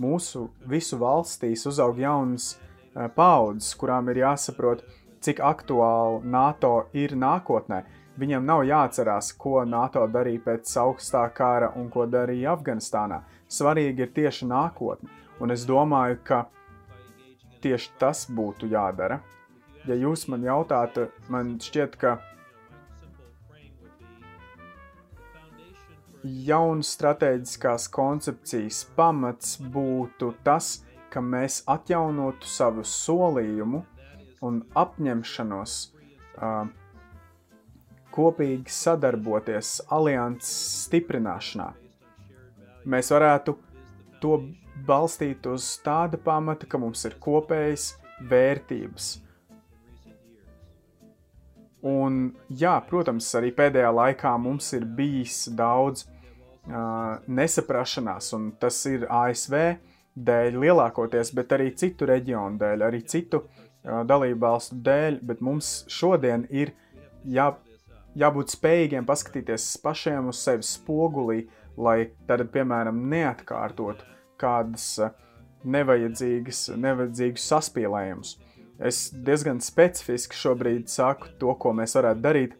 Mūsu 0.00 0.46
visu 0.68 0.98
valstīs 1.00 1.66
uzaug 1.68 1.98
jaunas 2.00 2.54
uh, 2.54 3.08
paudzes, 3.16 3.74
kurām 3.80 4.10
ir 4.12 4.22
jāsaprot, 4.22 4.84
cik 5.24 5.42
aktuāli 5.42 6.22
NATO 6.30 6.86
ir 6.94 7.16
nākotnē. 7.18 7.82
Viņam 8.16 8.46
nav 8.48 8.62
jāatcerās, 8.64 9.32
ko 9.36 9.60
NATO 9.68 10.06
darīja 10.08 10.40
pēc 10.46 10.70
augstā 10.80 11.26
kara 11.36 11.72
un 11.76 11.90
ko 11.92 12.06
darīja 12.08 12.54
Afganistānā. 12.56 13.20
Svarīgi 13.52 14.06
ir 14.06 14.12
tieši 14.16 14.48
nākotne, 14.48 15.10
un 15.40 15.52
es 15.52 15.66
domāju, 15.68 16.16
ka 16.24 16.46
tieši 17.60 17.92
tas 18.00 18.24
būtu 18.32 18.70
jādara. 18.72 19.20
Ja 19.86 19.94
jūs 19.94 20.24
man 20.32 20.42
jautātu, 20.42 21.10
man 21.30 21.58
šķiet, 21.62 21.98
ka 22.00 22.16
jaunas 26.24 26.94
strateģiskās 26.96 27.86
koncepcijas 27.92 28.80
pamats 28.96 29.58
būtu 29.60 30.32
tas, 30.46 30.80
ka 31.12 31.20
mēs 31.20 31.60
atjaunotu 31.70 32.48
savu 32.50 32.82
solījumu 32.82 33.84
un 34.46 34.58
apņemšanos 34.76 35.76
uh, 35.86 36.66
kopīgi 38.16 38.72
sadarboties 38.72 39.78
alianses 39.92 40.86
stiprināšanā. 40.86 41.68
Mēs 42.86 43.12
varētu 43.12 43.56
to 44.22 44.40
balstīt 44.86 45.46
uz 45.50 45.68
tāda 45.84 46.18
pamata, 46.22 46.68
ka 46.68 46.80
mums 46.80 47.04
ir 47.08 47.16
kopējas 47.22 47.94
vērtības. 48.30 49.08
Un, 51.86 52.32
jā, 52.48 52.74
protams, 52.88 53.28
arī 53.38 53.52
pēdējā 53.54 53.90
laikā 53.94 54.32
mums 54.42 54.72
ir 54.74 54.86
bijis 54.98 55.44
daudz 55.54 56.06
uh, 56.06 57.20
nesaprašanās, 57.28 58.32
un 58.34 58.48
tas 58.60 58.80
ir 58.90 59.06
ASV 59.06 59.54
dēļ 60.16 60.58
lielākoties, 60.64 61.30
bet 61.36 61.52
arī 61.54 61.68
citu 61.78 62.08
reģionu 62.10 62.58
dēļ, 62.58 62.82
arī 62.88 63.04
citu 63.06 63.44
uh, 63.44 64.02
dalību 64.08 64.40
valstu 64.42 64.80
dēļ, 64.88 65.20
bet 65.28 65.44
mums 65.44 65.84
šodien 65.92 66.48
ir 66.50 66.72
jā, 67.22 67.52
jābūt 68.16 68.54
spējīgiem 68.56 69.06
paskatīties 69.08 69.68
pašiem 69.84 70.32
uz 70.32 70.40
sevi 70.42 70.66
spogulī, 70.66 71.38
lai 71.76 72.10
tad, 72.28 72.44
piemēram, 72.54 73.02
neatkārtotu 73.12 74.06
kādas 74.40 74.88
uh, 75.02 75.12
nevajadzīgas, 75.66 76.68
nevajadzīgus 76.76 77.48
saspīlējumus. 77.52 78.36
Es 78.76 79.06
diezgan 79.10 79.60
specifiski 79.64 80.36
šobrīd 80.36 80.90
saku 80.92 81.30
to, 81.40 81.54
ko 81.60 81.72
mēs 81.76 81.96
varētu 81.96 82.24
darīt, 82.24 82.56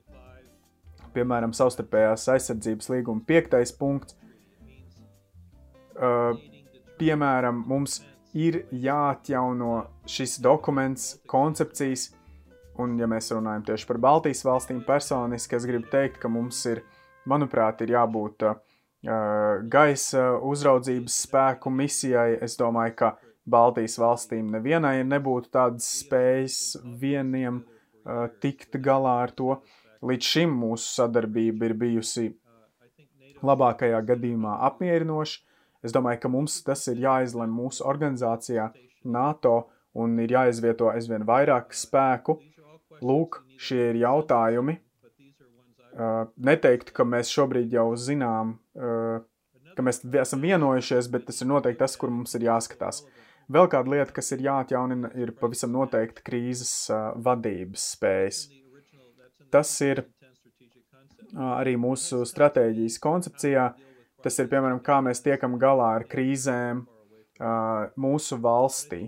piemēram, 1.16 1.52
savstarpējās 1.56 2.28
aizsardzības 2.34 2.90
līguma 2.92 3.24
piektais 3.28 3.72
punkts. 3.76 4.16
Uh, 5.96 6.36
piemēram, 7.00 7.62
mums 7.68 8.02
ir 8.36 8.62
jāatjauno 8.72 9.86
šis 10.08 10.36
dokuments, 10.44 11.14
koncepcijas, 11.28 12.10
un, 12.82 12.96
ja 13.00 13.08
mēs 13.10 13.32
runājam 13.34 13.66
tieši 13.70 13.88
par 13.88 14.00
Baltijas 14.02 14.44
valstīm 14.46 14.82
personiski, 14.86 15.58
es 15.58 15.68
gribu 15.68 15.90
teikt, 15.92 16.20
ka 16.22 16.30
mums 16.32 16.62
ir, 16.70 16.82
manuprāt, 17.28 17.80
ir 17.82 17.94
jābūt 17.96 18.46
uh, 18.48 18.58
gaisa 19.72 20.28
uzraudzības 20.46 21.22
spēku 21.26 21.72
misijai. 21.72 22.36
Es 22.42 22.58
domāju, 22.60 22.98
ka 23.00 23.14
Baltijas 23.46 23.98
valstīm 24.02 24.52
nevienai 24.54 25.00
nebūtu 25.06 25.52
tādas 25.54 25.88
spējas 26.02 26.76
vieniem 27.00 27.62
uh, 27.62 28.28
tikt 28.42 28.78
galā 28.82 29.20
ar 29.26 29.34
to. 29.36 29.56
Uh, 29.56 29.82
Līdz 30.06 30.28
šim 30.28 30.52
mūsu 30.60 30.90
sadarbība 31.00 31.70
ir 31.70 31.74
bijusi 31.78 32.26
labākajā 33.46 34.00
gadījumā 34.06 34.58
apmierinoša. 34.68 35.40
Es 35.84 35.94
domāju, 35.94 36.20
ka 36.22 36.30
mums 36.32 36.58
tas 36.66 36.84
ir 36.90 37.00
jāizlem 37.00 37.52
mūsu 37.52 37.84
organizācijā, 37.86 38.70
NATO, 39.04 39.68
un 39.96 40.16
ir 40.20 40.34
jāizvieto 40.34 40.90
aizvien 40.92 41.24
vairāk 41.26 41.74
spēku. 41.76 42.38
Lūk, 43.04 43.42
šie 43.60 43.90
ir 43.90 44.00
jautājumi. 44.00 44.78
Uh, 45.96 46.26
neteiktu, 46.36 46.92
ka 46.92 47.06
mēs 47.08 47.30
šobrīd 47.32 47.72
jau 47.72 47.88
zinām, 47.96 48.58
uh, 48.76 49.22
ka 49.76 49.84
mēs 49.84 50.02
esam 50.20 50.42
vienojušies, 50.44 51.08
bet 51.12 51.24
tas 51.28 51.40
ir 51.40 51.48
noteikti 51.48 51.80
tas, 51.80 51.94
kur 51.96 52.12
mums 52.12 52.36
ir 52.36 52.44
jāskatās. 52.50 53.02
Vēl 53.52 53.70
kāda 53.72 53.94
lieta, 53.94 54.12
kas 54.12 54.28
ir 54.34 54.44
jāatjaunina, 54.44 55.14
ir 55.16 55.32
pavisam 55.40 55.72
noteikti 55.72 56.24
krīzes 56.26 56.74
uh, 56.92 57.14
vadības 57.16 57.88
spējas. 57.94 58.42
Tas 59.54 59.72
ir 59.86 60.04
arī 61.36 61.76
mūsu 61.80 62.24
stratēģijas 62.28 63.00
koncepcijā. 63.02 63.70
Tas 64.24 64.40
ir, 64.42 64.48
piemēram, 64.50 64.80
kā 64.84 64.98
mēs 65.04 65.22
tiekam 65.24 65.56
galā 65.60 65.92
ar 66.00 66.06
krīzēm 66.10 66.82
mūsu 68.00 68.38
valstī. 68.42 69.06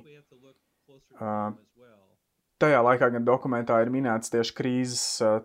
Tajā 2.58 2.78
laikā 2.82 3.12
gan 3.14 3.22
dokumentā 3.22 3.76
ir 3.84 3.90
minēts 3.94 4.32
tieši 4.32 4.54
krīzes 4.58 5.02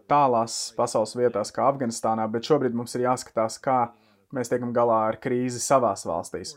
tālās 0.10 0.56
pasaules 0.78 1.14
vietās, 1.14 1.52
kā 1.54 1.68
Afganistānā, 1.70 2.26
bet 2.34 2.48
šobrīd 2.50 2.74
mums 2.74 2.96
ir 2.98 3.06
jāskatās, 3.06 3.60
kā 3.62 3.92
mēs 4.34 4.50
tiekam 4.50 4.74
galā 4.74 5.04
ar 5.12 5.20
krīzi 5.22 5.62
savās 5.62 6.08
valstīs. 6.10 6.56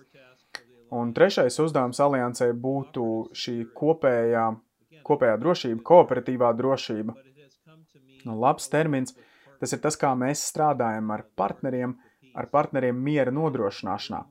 Un 0.97 1.13
trešais 1.13 1.59
uzdevums 1.61 2.01
aliansē 2.01 2.53
būtu 2.57 3.05
šī 3.37 3.57
kopējā, 3.77 4.47
kopējā 5.05 5.37
drošība, 5.43 5.83
kooperatīvā 5.91 6.53
drošība 6.57 7.17
nu, 8.27 8.39
labs 8.41 8.71
termins. 8.73 9.15
Tas 9.61 9.73
ir 9.73 9.81
tas, 9.85 9.97
kā 9.97 10.13
mēs 10.19 10.43
strādājam 10.51 11.13
ar 11.15 11.25
partneriem, 11.39 11.95
ar 12.37 12.49
partneriem 12.53 12.97
miera 12.97 13.33
nodrošināšanā. 13.33 14.23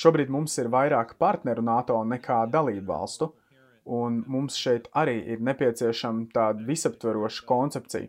Šobrīd 0.00 0.30
mums 0.30 0.56
ir 0.60 0.68
vairāk 0.70 1.16
partneru 1.18 1.64
NATO 1.64 1.96
nekā 2.06 2.42
dalību 2.52 2.86
valstu, 2.92 3.30
un 3.84 4.22
mums 4.26 4.56
šeit 4.60 4.88
arī 4.96 5.18
ir 5.34 5.42
nepieciešama 5.44 6.28
tāda 6.34 6.66
visaptveroša 6.66 7.46
koncepcija. 7.48 8.08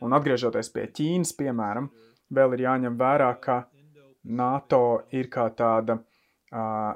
Un 0.00 0.16
atgriežoties 0.16 0.70
pie 0.72 0.86
Ķīnas, 0.96 1.34
piemēram, 1.36 1.90
vēl 2.32 2.56
ir 2.56 2.64
jāņem 2.64 2.96
vērā, 3.00 3.30
ka 3.42 3.64
NATO 4.24 5.02
ir 5.16 5.28
kā 5.32 5.48
tāda 5.56 5.98
uh, 5.98 6.94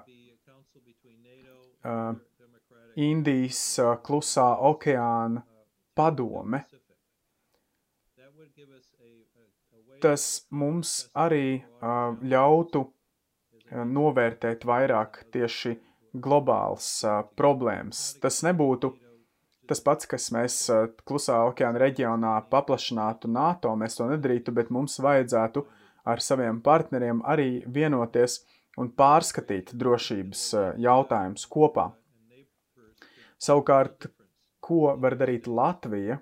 uh, 1.84 2.14
Indijas 2.96 3.62
uh, 3.82 3.96
klusā 4.04 4.46
okeāna 4.70 5.42
padome, 5.96 6.64
tas 10.04 10.24
mums 10.50 10.96
arī 11.16 11.60
uh, 11.60 12.12
ļautu 12.22 12.84
novērtēt 13.74 14.64
vairāk 14.68 15.24
tieši 15.32 15.72
globāls 16.14 16.88
uh, 17.06 17.22
problēmas. 17.38 18.14
Tas 18.22 18.42
nebūtu 18.46 18.92
tas 19.68 19.80
pats, 19.84 20.08
kas 20.10 20.28
mēs 20.34 20.58
uh, 20.72 20.86
klusā 21.08 21.40
okeāna 21.48 21.80
reģionā 21.82 22.34
paplašinātu 22.52 23.30
NATO, 23.32 23.74
mēs 23.80 23.98
to 23.98 24.08
nedarītu, 24.10 24.54
bet 24.56 24.72
mums 24.74 24.98
vajadzētu 25.02 25.64
ar 26.04 26.20
saviem 26.20 26.60
partneriem 26.64 27.22
arī 27.24 27.64
vienoties 27.66 28.42
un 28.80 28.90
pārskatīt 28.94 29.74
drošības 29.78 30.46
uh, 30.58 30.70
jautājumus 30.80 31.46
kopā. 31.50 31.90
Savukārt, 33.44 34.08
ko 34.64 34.94
var 35.00 35.18
darīt 35.20 35.48
Latvija 35.50 36.16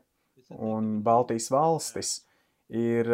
un 0.59 0.98
Baltijas 1.05 1.48
valstis, 1.52 2.16
ir 2.72 3.09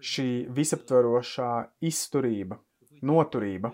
šī 0.00 0.48
visaptverošā 0.56 1.50
izturība, 1.86 2.58
noturība. 3.06 3.72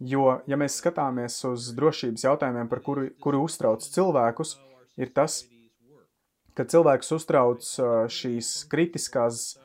Jo, 0.00 0.40
ja 0.48 0.56
mēs 0.56 0.78
skatāmies 0.80 1.36
uz 1.44 1.70
drošības 1.76 2.24
jautājumiem, 2.24 2.68
par 2.70 2.80
kuru, 2.84 3.10
kuru 3.20 3.42
uztrauc 3.44 3.84
cilvēkus, 3.84 4.54
ir 4.96 5.10
tas, 5.12 5.42
ka 6.56 6.64
cilvēks 6.64 7.12
uztrauc 7.18 7.66
šīs 8.08 8.54
kritiskās 8.72 9.58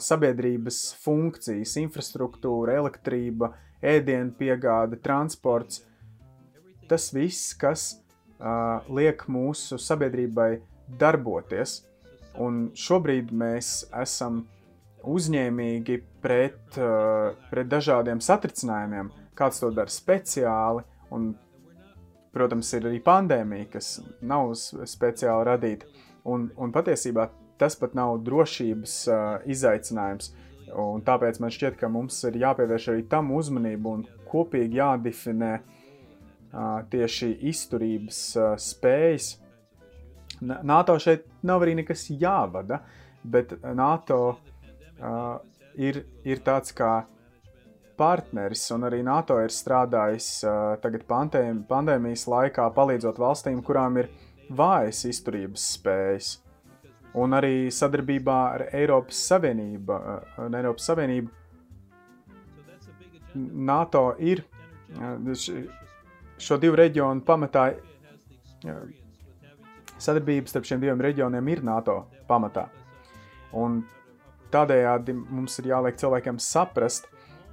sabiedrības 0.00 0.80
funkcijas, 1.04 1.76
infrastruktūra, 1.82 2.78
elektrība, 2.80 3.52
ēdienu 3.84 4.32
piegāde, 4.38 4.98
transports. 5.02 5.82
Tas 6.88 7.10
viss, 7.12 7.52
kas 7.58 7.90
uh, 8.38 8.80
liek 8.88 9.26
mūsu 9.28 9.78
sabiedrībai 9.80 10.60
darboties. 11.00 11.82
Un 12.40 12.70
šobrīd 12.76 13.32
mēs 13.32 13.86
esam 13.96 14.44
uzņēmīgi 15.06 16.00
pret, 16.22 16.78
uh, 16.78 17.34
pret 17.50 17.70
dažādiem 17.72 18.22
satricinājumiem. 18.22 19.10
Kāds 19.36 19.60
to 19.60 19.70
dara 19.74 19.92
speciāli, 19.92 20.84
un, 21.14 21.30
protams, 22.34 22.72
ir 22.76 22.88
arī 22.88 23.00
pandēmija, 23.04 23.70
kas 23.76 23.90
nav 24.24 24.54
speciāli 24.56 25.48
radīta. 25.50 25.88
Un, 26.26 26.48
un 26.58 26.72
patiesībā 26.74 27.28
tas 27.60 27.76
pat 27.78 27.94
nav 27.96 28.18
drošības 28.26 28.96
uh, 29.08 29.22
izaicinājums. 29.48 30.32
Un 30.76 31.02
tāpēc 31.06 31.38
man 31.40 31.52
šķiet, 31.54 31.76
ka 31.78 31.88
mums 31.92 32.18
ir 32.26 32.40
jāpievērš 32.42 32.88
arī 32.92 33.04
tam 33.10 33.30
uzmanību 33.36 33.92
un 33.98 34.04
kopīgi 34.26 34.80
jādefinē 34.80 35.52
uh, 35.60 36.80
tieši 36.90 37.30
izturības 37.52 38.20
uh, 38.40 38.54
spējas. 38.60 39.36
NATO 40.40 40.98
šeit 41.00 41.24
nav 41.46 41.64
arī 41.64 41.76
nekas 41.78 42.08
jāvada, 42.10 42.82
bet 43.24 43.54
NATO 43.74 44.20
uh, 44.34 45.38
ir, 45.80 46.02
ir 46.26 46.42
tāds 46.44 46.74
kā 46.76 47.06
partneris, 47.98 48.70
un 48.74 48.86
arī 48.88 49.02
NATO 49.04 49.38
ir 49.42 49.52
strādājis 49.52 50.28
uh, 50.44 50.76
tagad 50.82 51.06
pandēm, 51.08 51.64
pandēmijas 51.68 52.26
laikā, 52.30 52.68
palīdzot 52.76 53.18
valstīm, 53.20 53.62
kurām 53.66 53.96
ir 54.02 54.10
vājas 54.56 55.04
izturības 55.10 55.62
spējas. 55.76 56.28
Un 57.16 57.32
arī 57.32 57.70
sadarbībā 57.72 58.38
ar 58.52 58.66
Eiropas 58.76 59.18
Savienību, 59.30 59.96
uh, 59.96 60.20
un 60.46 60.54
Eiropas 60.58 60.84
Savienību 60.92 61.28
NATO 63.66 64.14
ir 64.18 64.44
šo 66.40 66.56
divu 66.60 66.76
reģionu 66.78 67.20
pamatā 67.26 67.66
sadarbības 69.98 70.52
starp 70.52 70.68
šiem 70.68 70.80
diviem 70.82 71.00
reģioniem 71.02 71.52
ir 71.52 71.62
NATO 71.64 71.98
pamatā. 72.28 72.66
Un 73.56 73.80
tādējādi 74.52 75.14
mums 75.16 75.58
ir 75.60 75.70
jāliek 75.72 75.98
cilvēkiem 76.00 76.40
saprast, 76.42 77.08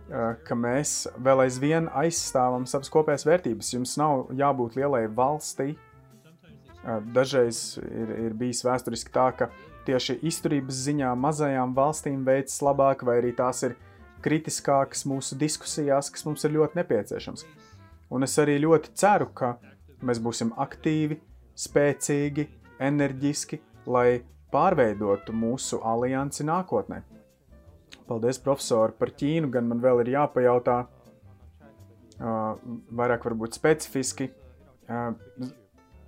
ka 0.10 0.56
mēs 0.58 1.08
vēl 1.24 1.46
aizvien 1.46 1.88
aizstāvam 1.96 2.68
savas 2.70 2.92
kopējās 2.94 3.26
vērtības. 3.28 3.74
Jums 3.76 3.96
nav 4.02 4.28
jābūt 4.36 4.78
lielai 4.80 5.06
valstī. 5.08 5.74
Dažreiz 7.16 7.78
ir, 7.80 8.10
ir 8.28 8.34
bijis 8.36 8.64
vēsturiski 8.66 9.14
tā, 9.16 9.30
ka 9.38 9.48
tieši 9.88 10.18
izturības 10.28 10.82
ziņā 10.88 11.14
mazajām 11.20 11.76
valstīm 11.76 12.26
veids 12.28 12.60
labāk, 12.64 13.06
vai 13.08 13.22
arī 13.22 13.32
tās 13.36 13.64
ir 13.68 13.78
kritiskākas 14.24 15.06
mūsu 15.08 15.38
diskusijās, 15.40 16.12
kas 16.12 16.26
mums 16.28 16.44
ir 16.44 16.56
ļoti 16.58 16.80
nepieciešams. 16.80 17.46
Un 18.14 18.28
es 18.28 18.36
arī 18.40 18.60
ļoti 18.64 18.94
ceru, 19.00 19.30
ka 19.36 19.56
mēs 20.04 20.20
būsim 20.24 20.52
aktīvi, 20.60 21.18
spēcīgi, 21.60 22.48
enerģiski, 22.84 23.60
lai 23.88 24.24
pārveidotu 24.54 25.34
mūsu 25.36 25.80
aliansi 25.88 26.46
nākotnē. 26.48 27.02
Paldies, 28.08 28.40
profesori, 28.44 28.96
par 29.00 29.14
Ķīnu. 29.16 29.50
Gan 29.54 29.70
man 29.70 29.82
vēl 29.84 30.04
ir 30.04 30.14
jāpajautā, 30.18 30.78
uh, 32.20 32.64
vairāk 33.00 33.28
varbūt 33.30 33.58
specifiski. 33.60 34.30
Uh, 34.88 35.14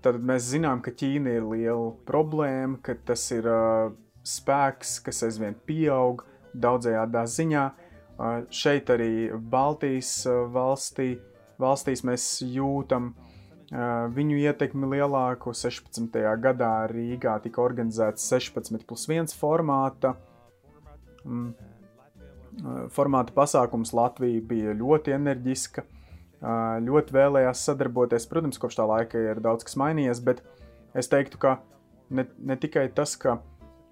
tad 0.03 0.19
mēs 0.19 0.49
zinām, 0.51 0.83
ka 0.83 0.91
Ķīna 0.91 1.37
ir 1.37 1.47
liela 1.51 1.93
problēma, 2.07 2.81
ka 2.83 2.97
tas 3.07 3.23
ir 3.35 3.47
uh, 3.49 3.93
spēks, 4.25 4.99
kas 5.05 5.23
aizvien 5.27 5.55
pieaug 5.67 6.25
daudzajādā 6.53 7.23
ziņā. 7.37 7.69
Uh, 8.15 8.41
šeit 8.53 8.91
arī 8.91 9.31
Baltijas 9.35 10.17
uh, 10.27 10.45
valstī, 10.51 11.15
valstīs 11.61 12.03
mēs 12.07 12.27
jūtam 12.43 13.13
uh, 13.13 13.31
Viņu 13.73 14.37
ietekmi 14.37 14.87
lielāku 14.93 15.51
16. 15.57 16.19
gadā 16.41 16.73
Rīgā 16.91 17.33
tika 17.41 17.63
organizēts 17.63 18.27
16 18.29 18.85
plus 18.85 19.07
1 19.09 19.33
formāta. 19.33 20.13
Mm, 21.25 21.55
formāta 22.93 23.33
pasākums 23.35 23.93
Latvija 23.95 24.43
bija 24.45 24.75
ļoti 24.77 25.15
enerģiska, 25.15 25.83
ļoti 26.85 27.15
vēlējās 27.15 27.65
sadarboties. 27.67 28.27
Protams, 28.31 28.59
kopš 28.61 28.79
tā 28.79 28.87
laika 28.89 29.21
ir 29.31 29.41
daudz 29.43 29.67
kas 29.67 29.77
mainījies, 29.81 30.21
bet 30.25 30.41
es 30.95 31.11
teiktu, 31.11 31.39
ka 31.41 31.57
ne, 32.09 32.27
ne 32.39 32.59
tikai 32.59 32.87
tas, 32.95 33.17
ka 33.19 33.39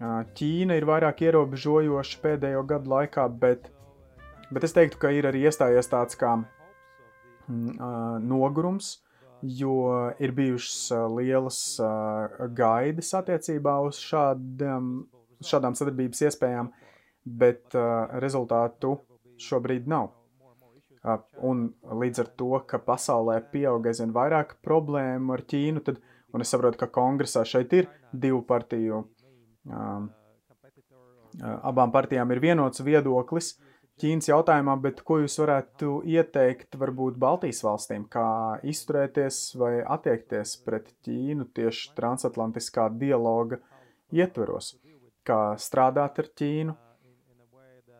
Ķīna 0.03 0.75
ir 0.75 0.83
vairāk 0.89 1.21
ierobežojoša 1.23 2.19
pēdējo 2.19 2.63
gadu 2.67 2.91
laikā, 2.91 3.23
bet, 3.39 3.69
bet 4.51 4.65
es 4.67 4.75
teiktu, 4.75 4.99
ka 4.99 5.13
ir 5.15 5.29
arī 5.29 5.45
iestājies 5.47 5.87
tāds 5.87 6.17
kā 6.19 6.33
mm, 7.47 7.77
nogurums 8.25 8.97
jo 9.43 10.13
ir 10.19 10.31
bijušas 10.31 10.91
lielas 11.17 11.59
gaidas 12.55 13.11
attiecībā 13.19 13.75
uz 13.83 13.99
šādām, 13.99 14.93
šādām 15.43 15.75
sadarbības 15.75 16.23
iespējām, 16.29 16.71
bet 17.25 17.75
rezultātu 18.23 18.97
šobrīd 19.41 19.87
nav. 19.89 20.11
Un 21.43 21.65
līdz 21.83 22.23
ar 22.23 22.29
to, 22.39 22.49
ka 22.67 22.79
pasaulē 22.79 23.41
pieaug 23.51 23.87
aizvien 23.91 24.13
vairāk 24.15 24.55
problēmu 24.63 25.35
ar 25.35 25.43
Ķīnu, 25.51 25.83
tad, 25.83 25.99
un 26.31 26.45
es 26.45 26.53
saprotu, 26.53 26.79
ka 26.79 26.87
kongresā 26.87 27.43
šeit 27.47 27.75
ir 27.75 27.89
divu 28.13 28.39
partiju, 28.47 29.01
abām 31.43 31.91
partijām 31.91 32.31
ir 32.31 32.43
vienots 32.43 32.83
viedoklis, 32.87 33.57
Ķīnas 34.01 34.25
jautājumā, 34.31 34.73
bet 34.81 35.03
ko 35.05 35.19
jūs 35.21 35.35
varētu 35.37 35.99
ieteikt 36.09 36.79
varbūt 36.81 37.19
Baltijas 37.21 37.59
valstīm, 37.61 38.07
kā 38.09 38.57
izturēties 38.65 39.41
vai 39.59 39.83
attiekties 39.83 40.55
pret 40.65 40.87
Ķīnu 41.05 41.45
tieši 41.53 41.91
transatlantiskā 41.99 42.87
dialoga 42.97 43.59
ietveros, 44.09 44.71
kā 45.27 45.53
strādāt 45.61 46.23
ar 46.23 46.31
Ķīnu 46.41 46.73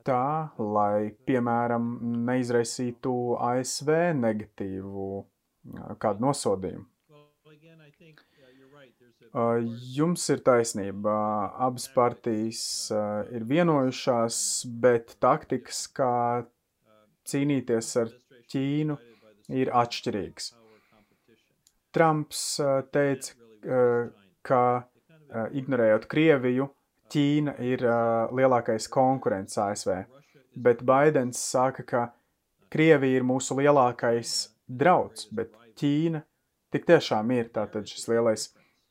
tā, 0.08 0.50
lai, 0.60 1.14
piemēram, 1.28 1.92
neizraisītu 2.28 3.14
ASV 3.40 3.92
negatīvu 4.20 5.08
kādu 6.04 6.28
nosodījumu. 6.28 6.88
Jums 9.96 10.28
ir 10.30 10.44
taisnība. 10.46 11.14
Abas 11.66 11.88
partijas 11.90 12.92
ir 13.34 13.46
vienojušās, 13.50 14.36
bet 14.84 15.16
taktikas, 15.24 15.88
kā 15.90 16.46
cīnīties 17.32 17.90
ar 18.04 18.12
Ķīnu, 18.54 19.00
ir 19.50 19.72
atšķirīgas. 19.74 20.52
Trumps 21.96 22.44
teica, 22.94 23.34
ka 24.46 24.62
ignorējot 25.58 26.06
Krieviju, 26.12 26.70
Ķīna 27.14 27.54
ir 27.62 27.84
lielākais 28.34 28.88
konkurents 28.90 29.60
ASV, 29.62 30.04
bet 30.58 30.82
Baidens 30.86 31.42
saka, 31.52 31.86
ka 31.86 32.04
Krievija 32.74 33.20
ir 33.20 33.26
mūsu 33.28 33.60
lielākais 33.60 34.32
drauds, 34.66 35.28
bet 35.30 35.54
Ķīna 35.78 36.24
tik 36.74 36.88
tiešām 36.90 37.30
ir 37.36 37.52
tātad 37.54 37.86
šis 37.90 38.08
lielais 38.10 38.48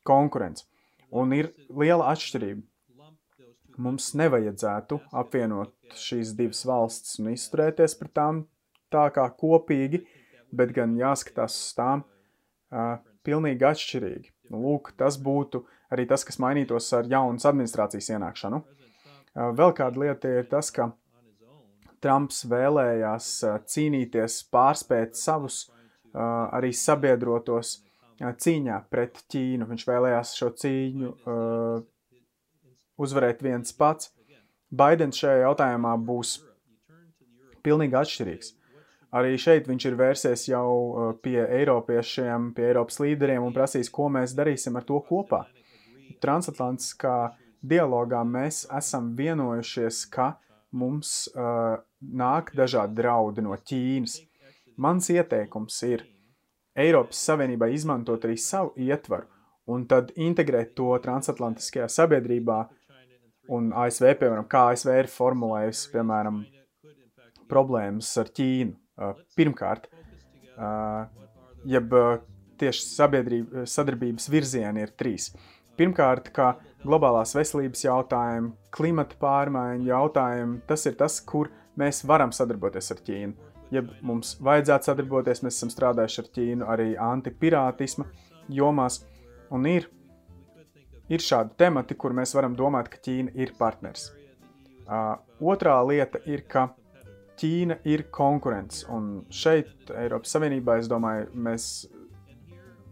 konkurence. 0.07 0.63
Un 1.11 1.35
ir 1.35 1.51
liela 1.67 2.07
atšķirība. 2.13 2.63
Mums 3.83 4.11
nevajadzētu 4.15 4.99
apvienot 5.17 5.97
šīs 5.97 6.35
divas 6.37 6.61
valstis 6.69 7.17
un 7.19 7.31
izturēties 7.33 7.97
pret 7.97 8.13
tām 8.15 8.43
tā 8.93 9.07
kā 9.13 9.25
kopīgi, 9.33 10.03
bet 10.53 10.73
gan 10.75 10.93
jāskatās 10.99 11.57
uz 11.57 11.71
tām 11.77 12.03
uh, 12.05 12.99
pilnīgi 13.25 13.65
atšķirīgi. 13.65 14.31
Lūk, 14.53 14.93
tas 14.99 15.17
būtu 15.17 15.63
arī 15.93 16.07
tas, 16.09 16.25
kas 16.27 16.39
mainītos 16.41 16.89
ar 16.97 17.07
jaunas 17.09 17.45
administrācijas 17.49 18.11
ienākšanu. 18.15 18.59
Uh, 18.63 19.49
vēl 19.57 19.73
kāda 19.77 20.03
lieta 20.03 20.31
ir 20.41 20.49
tas, 20.51 20.71
ka 20.73 20.91
Trumps 22.03 22.43
vēlējās 22.51 23.29
uh, 23.47 23.57
cīnīties, 23.69 24.41
pārspēt 24.51 25.15
savus 25.19 25.63
uh, 25.69 26.49
arī 26.51 26.73
sabiedrotos 26.75 27.77
cīņā 28.23 28.79
pret 28.91 29.23
Ķīnu. 29.31 29.67
Viņš 29.69 29.85
vēlējās 29.87 30.33
šo 30.37 30.49
cīņu 30.61 31.13
uh, 31.13 31.85
uzvarēt 32.99 33.43
viens 33.43 33.73
pats. 33.75 34.11
Baidens 34.73 35.19
šajā 35.21 35.43
jautājumā 35.43 35.93
būs 36.01 36.37
pilnīgi 37.63 37.97
atšķirīgs. 37.99 38.53
Arī 39.13 39.35
šeit 39.37 39.67
viņš 39.69 39.85
ir 39.85 39.97
vērsies 39.97 40.47
jau 40.49 40.69
pie 41.21 41.37
Eiropiešiem, 41.43 42.49
pie 42.57 42.71
Eiropas 42.71 42.97
līderiem 43.03 43.43
un 43.45 43.53
prasīs, 43.53 43.91
ko 43.93 44.07
mēs 44.09 44.33
darīsim 44.33 44.79
ar 44.79 44.87
to 44.87 44.97
kopā. 45.05 45.43
Transatlantiskā 46.23 47.17
dialogā 47.63 48.23
mēs 48.27 48.63
esam 48.77 49.11
vienojušies, 49.17 50.05
ka 50.13 50.33
mums 50.73 51.27
uh, 51.35 51.77
nāk 52.01 52.53
dažādi 52.57 52.97
draudi 53.01 53.43
no 53.45 53.55
Ķīnas. 53.55 54.17
Mans 54.81 55.09
ieteikums 55.13 55.77
ir 55.85 56.07
Eiropas 56.73 57.19
Savienībai 57.27 57.73
izmantot 57.75 58.25
arī 58.25 58.39
savu 58.41 58.73
ietvaru 58.81 59.29
un 59.69 59.85
tad 59.87 60.11
integrēt 60.19 60.73
to 60.77 60.89
transatlantiskajā 61.03 61.87
sabiedrībā 61.91 62.57
un 63.53 63.71
ASV, 63.75 64.09
piemēram, 64.19 64.47
kā 64.49 64.69
ASV 64.73 64.91
ir 65.03 65.09
formulējusi, 65.11 65.89
piemēram, 65.93 66.41
problēmas 67.51 68.11
ar 68.19 68.31
Ķīnu. 68.33 68.75
Uh, 68.93 69.15
pirmkārt, 69.33 69.87
uh, 70.53 71.07
jeb 71.65 71.95
uh, 71.97 72.19
tieši 72.61 72.83
sadarbības 73.65 74.27
virzieni 74.29 74.83
ir 74.85 74.93
trīs. 74.93 75.31
Pirmkārt, 75.79 76.29
kā 76.35 76.51
globālās 76.83 77.33
veselības 77.33 77.81
jautājumi, 77.85 78.51
klimata 78.75 79.17
pārmaiņu 79.21 79.89
jautājumi, 79.89 80.59
tas 80.69 80.85
ir 80.85 80.97
tas, 80.99 81.17
kur 81.25 81.49
mēs 81.79 82.03
varam 82.05 82.33
sadarboties 82.35 82.91
ar 82.93 83.01
Ķīnu. 83.07 83.49
Ja 83.73 83.81
mums 84.05 84.35
vajadzētu 84.43 84.91
sadarboties, 84.91 85.41
mēs 85.41 85.57
esam 85.57 85.71
strādājuši 85.73 86.21
ar 86.21 86.29
Ķīnu 86.35 86.69
arī 86.69 86.91
antipirātisma 87.01 88.05
jomās, 88.53 88.99
un 89.53 89.65
ir, 89.69 89.89
ir 91.09 91.25
šādi 91.25 91.57
temati, 91.57 91.97
kur 91.97 92.13
mēs 92.13 92.35
varam 92.37 92.57
domāt, 92.59 92.91
ka 92.93 93.01
Ķīna 93.07 93.33
ir 93.39 93.55
partners. 93.57 94.11
Uh, 94.83 95.15
otrā 95.41 95.79
lieta 95.87 96.21
ir, 96.29 96.45
ka 96.45 96.67
Ķīna 97.41 97.79
ir 97.89 98.05
konkurence, 98.13 98.85
un 98.93 99.23
šeit 99.33 99.89
Eiropas 99.89 100.35
Savienībā, 100.35 100.77
es 100.77 100.91
domāju, 100.91 101.31
mēs 101.33 101.69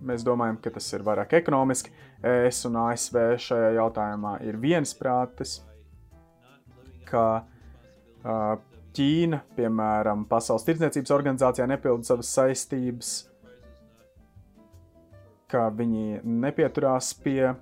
Mēs 0.02 0.24
domājam, 0.26 0.58
ka 0.58 0.72
tas 0.74 0.88
ir 0.96 1.04
vairāk 1.06 1.36
ekonomiski. 1.38 1.92
Es 2.26 2.64
un 2.66 2.78
ASV 2.82 3.18
šajā 3.42 3.74
jautājumā 3.76 4.38
ir 4.48 4.58
viensprātis, 4.62 5.60
ka 7.06 7.26
uh, 7.42 8.56
Ķīna, 8.92 9.44
piemēram, 9.56 10.26
Pasaules 10.28 10.66
tirdzniecības 10.68 11.14
organizācijā 11.16 11.68
nepilda 11.70 12.10
savas 12.10 12.32
saistības, 12.36 13.12
ka 15.52 15.70
viņi 15.76 16.24
nepieturās 16.26 17.14
pie 17.24 17.54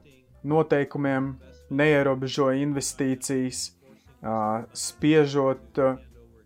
noteikumiem, 0.48 1.34
neierobežo 1.70 2.50
investīcijas, 2.64 3.68
uh, 4.24 4.64
spiežot, 4.74 5.84
uh, 5.84 6.00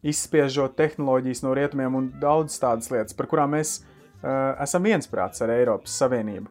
izspiežot 0.03 0.75
tehnoloģijas 0.79 1.45
no 1.45 1.53
rietumiem 1.55 2.01
un 2.01 2.13
daudz 2.19 2.57
tādas 2.59 2.91
lietas, 2.91 3.15
par 3.15 3.29
kurām 3.31 3.55
mēs 3.55 3.77
uh, 3.77 3.92
esam 4.23 4.85
viensprāts 4.87 5.43
ar 5.43 5.51
Eiropas 5.51 5.95
Savienību. 5.99 6.47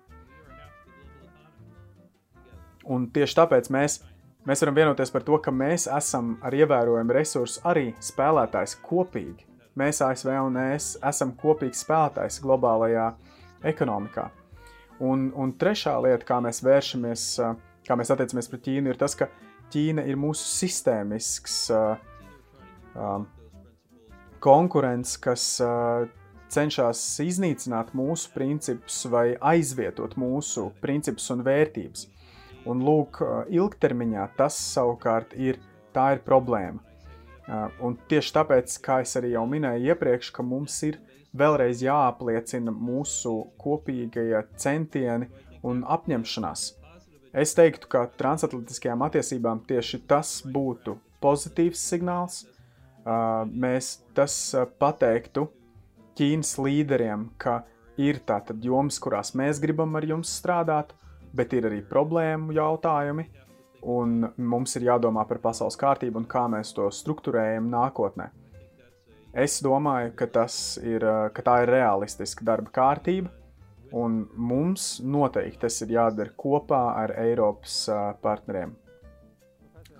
Un 2.93 3.07
tieši 3.15 3.39
tāpēc 3.39 3.71
mēs, 3.73 4.01
mēs 4.49 4.63
varam 4.65 4.77
vienoties 4.77 5.13
par 5.15 5.25
to, 5.27 5.39
ka 5.43 5.55
mēs 5.55 5.87
esam 5.87 6.35
ar 6.43 6.55
ievērojumu 6.57 7.15
resursu 7.15 7.63
arī 7.69 7.93
spēlētājs 8.03 8.77
kopīgi. 8.83 9.47
Mēs 9.79 10.03
ASV 10.05 10.35
un 10.43 10.59
ES 10.61 10.97
esam 11.09 11.33
kopīgs 11.39 11.85
spēlētājs 11.87 12.43
globālajā 12.45 13.07
ekonomikā. 13.71 14.27
Un, 15.03 15.31
un 15.39 15.55
trešā 15.59 15.95
lieta, 16.05 16.27
kā 16.29 16.41
mēs 16.45 16.61
vēršamies, 16.63 17.23
kā 17.87 17.97
mēs 17.99 18.13
attiecamies 18.13 18.51
pret 18.51 18.65
Ķīnu, 18.67 18.93
ir 18.93 18.99
tas, 19.01 19.17
ka 19.19 19.31
Ķīna 19.73 20.05
ir 20.11 20.19
mūsu 20.21 20.45
sistēmisks 20.45 21.57
uh, 21.73 21.95
uh, 22.93 23.23
konkurents, 24.45 25.17
kas 25.23 25.47
uh, 25.65 26.05
cenšas 26.53 27.01
iznīcināt 27.25 27.93
mūsu 27.97 28.31
principus 28.35 29.03
vai 29.11 29.33
aizvietot 29.53 30.17
mūsu 30.21 30.69
principus 30.85 31.31
un 31.35 31.43
vērtības. 31.47 32.07
Un 32.69 32.83
lūk, 32.87 33.19
ilgtermiņā 33.51 34.29
tas 34.39 34.57
savukārt 34.75 35.35
ir, 35.35 35.59
tā 35.95 36.13
ir 36.17 36.23
problēma. 36.27 36.79
Un 37.83 37.97
tieši 38.09 38.37
tāpēc, 38.37 38.77
kā 38.85 39.01
es 39.03 39.17
arī 39.19 39.33
jau 39.35 39.43
minēju 39.51 39.91
iepriekš, 39.91 40.31
ka 40.37 40.45
mums 40.47 40.77
ir 40.87 41.01
vēlreiz 41.35 41.83
jāapliecina 41.83 42.71
mūsu 42.71 43.33
kopīgie 43.61 44.45
centieni 44.61 45.27
un 45.67 45.83
apņemšanās. 45.83 46.69
Es 47.33 47.57
teiktu, 47.57 47.89
ka 47.89 48.05
transatlantiskajām 48.21 49.03
attiecībām 49.09 49.65
tieši 49.67 50.03
tas 50.07 50.37
būtu 50.45 50.99
pozitīvs 51.25 51.83
signāls. 51.91 52.43
Mēs 53.49 53.97
tas 54.15 54.37
pateiktu 54.79 55.49
Ķīnas 56.19 56.57
līderiem, 56.61 57.31
ka 57.41 57.63
ir 58.01 58.21
tātad 58.29 58.61
jomas, 58.65 58.99
kurās 59.01 59.33
mēs 59.39 59.61
gribam 59.63 59.97
ar 59.97 60.05
jums 60.05 60.33
strādāt, 60.41 60.93
bet 61.33 61.55
ir 61.57 61.69
arī 61.71 61.81
problēmu 61.89 62.53
jautājumi, 62.57 63.25
un 63.83 64.27
mums 64.37 64.77
ir 64.77 64.87
jādomā 64.91 65.25
par 65.29 65.41
pasaules 65.43 65.79
kārtību 65.81 66.23
un 66.23 66.29
kā 66.29 66.45
mēs 66.53 66.75
to 66.77 66.91
struktūrējam 66.93 67.71
nākotnē. 67.73 68.29
Es 69.33 69.63
domāju, 69.65 70.13
ka, 70.13 70.29
ir, 70.85 71.07
ka 71.33 71.45
tā 71.45 71.63
ir 71.65 71.73
realistiska 71.73 72.45
darba 72.45 72.69
kārtība, 72.75 73.33
un 73.97 74.27
mums 74.37 74.99
noteikti 75.01 75.65
tas 75.65 75.81
ir 75.85 75.97
jādara 75.97 76.37
kopā 76.37 76.83
ar 77.01 77.15
Eiropas 77.25 77.87
partneriem. 78.21 78.77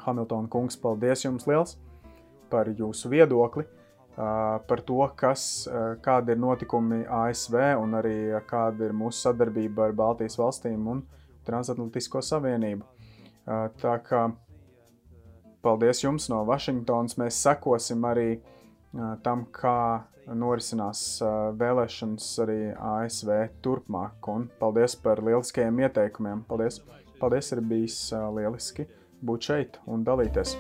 Hamiltona 0.05 0.51
kungs, 0.53 0.77
paldies 0.77 1.25
jums 1.25 1.49
liels 1.49 1.79
par 2.53 2.69
jūsu 2.69 3.09
viedokli! 3.09 3.65
Par 4.17 4.83
to, 4.87 5.01
kas, 5.17 5.69
kādi 6.05 6.35
ir 6.35 6.41
notikumi 6.41 7.03
ASV 7.09 7.57
un 7.81 7.97
arī 7.97 8.17
kāda 8.49 8.89
ir 8.89 8.97
mūsu 8.97 9.29
sadarbība 9.29 9.89
ar 9.89 9.97
Baltijas 9.97 10.39
valstīm 10.41 10.87
un 10.93 11.03
Transatlantisko 11.47 12.23
savienību. 12.23 12.85
Tā 13.83 13.97
kā 14.07 14.27
paldies 15.65 16.05
jums 16.05 16.29
no 16.31 16.43
Vašingtonas. 16.47 17.19
Mēs 17.19 17.41
sekosim 17.43 18.05
arī 18.07 18.31
tam, 19.25 19.47
kā 19.51 20.05
norisinās 20.39 21.03
vēlēšanas 21.59 22.29
arī 22.45 22.61
ASV 22.77 23.33
turpmāk. 23.65 24.31
Un 24.31 24.49
paldies 24.61 24.97
par 25.03 25.23
lieliskajiem 25.25 25.83
ieteikumiem. 25.87 26.45
Paldies! 26.51 26.83
Paldies, 27.23 27.53
ir 27.55 27.63
bijis 27.63 27.99
lieliski 28.35 28.89
būt 29.23 29.51
šeit 29.51 29.81
un 29.87 30.03
dalīties! 30.07 30.57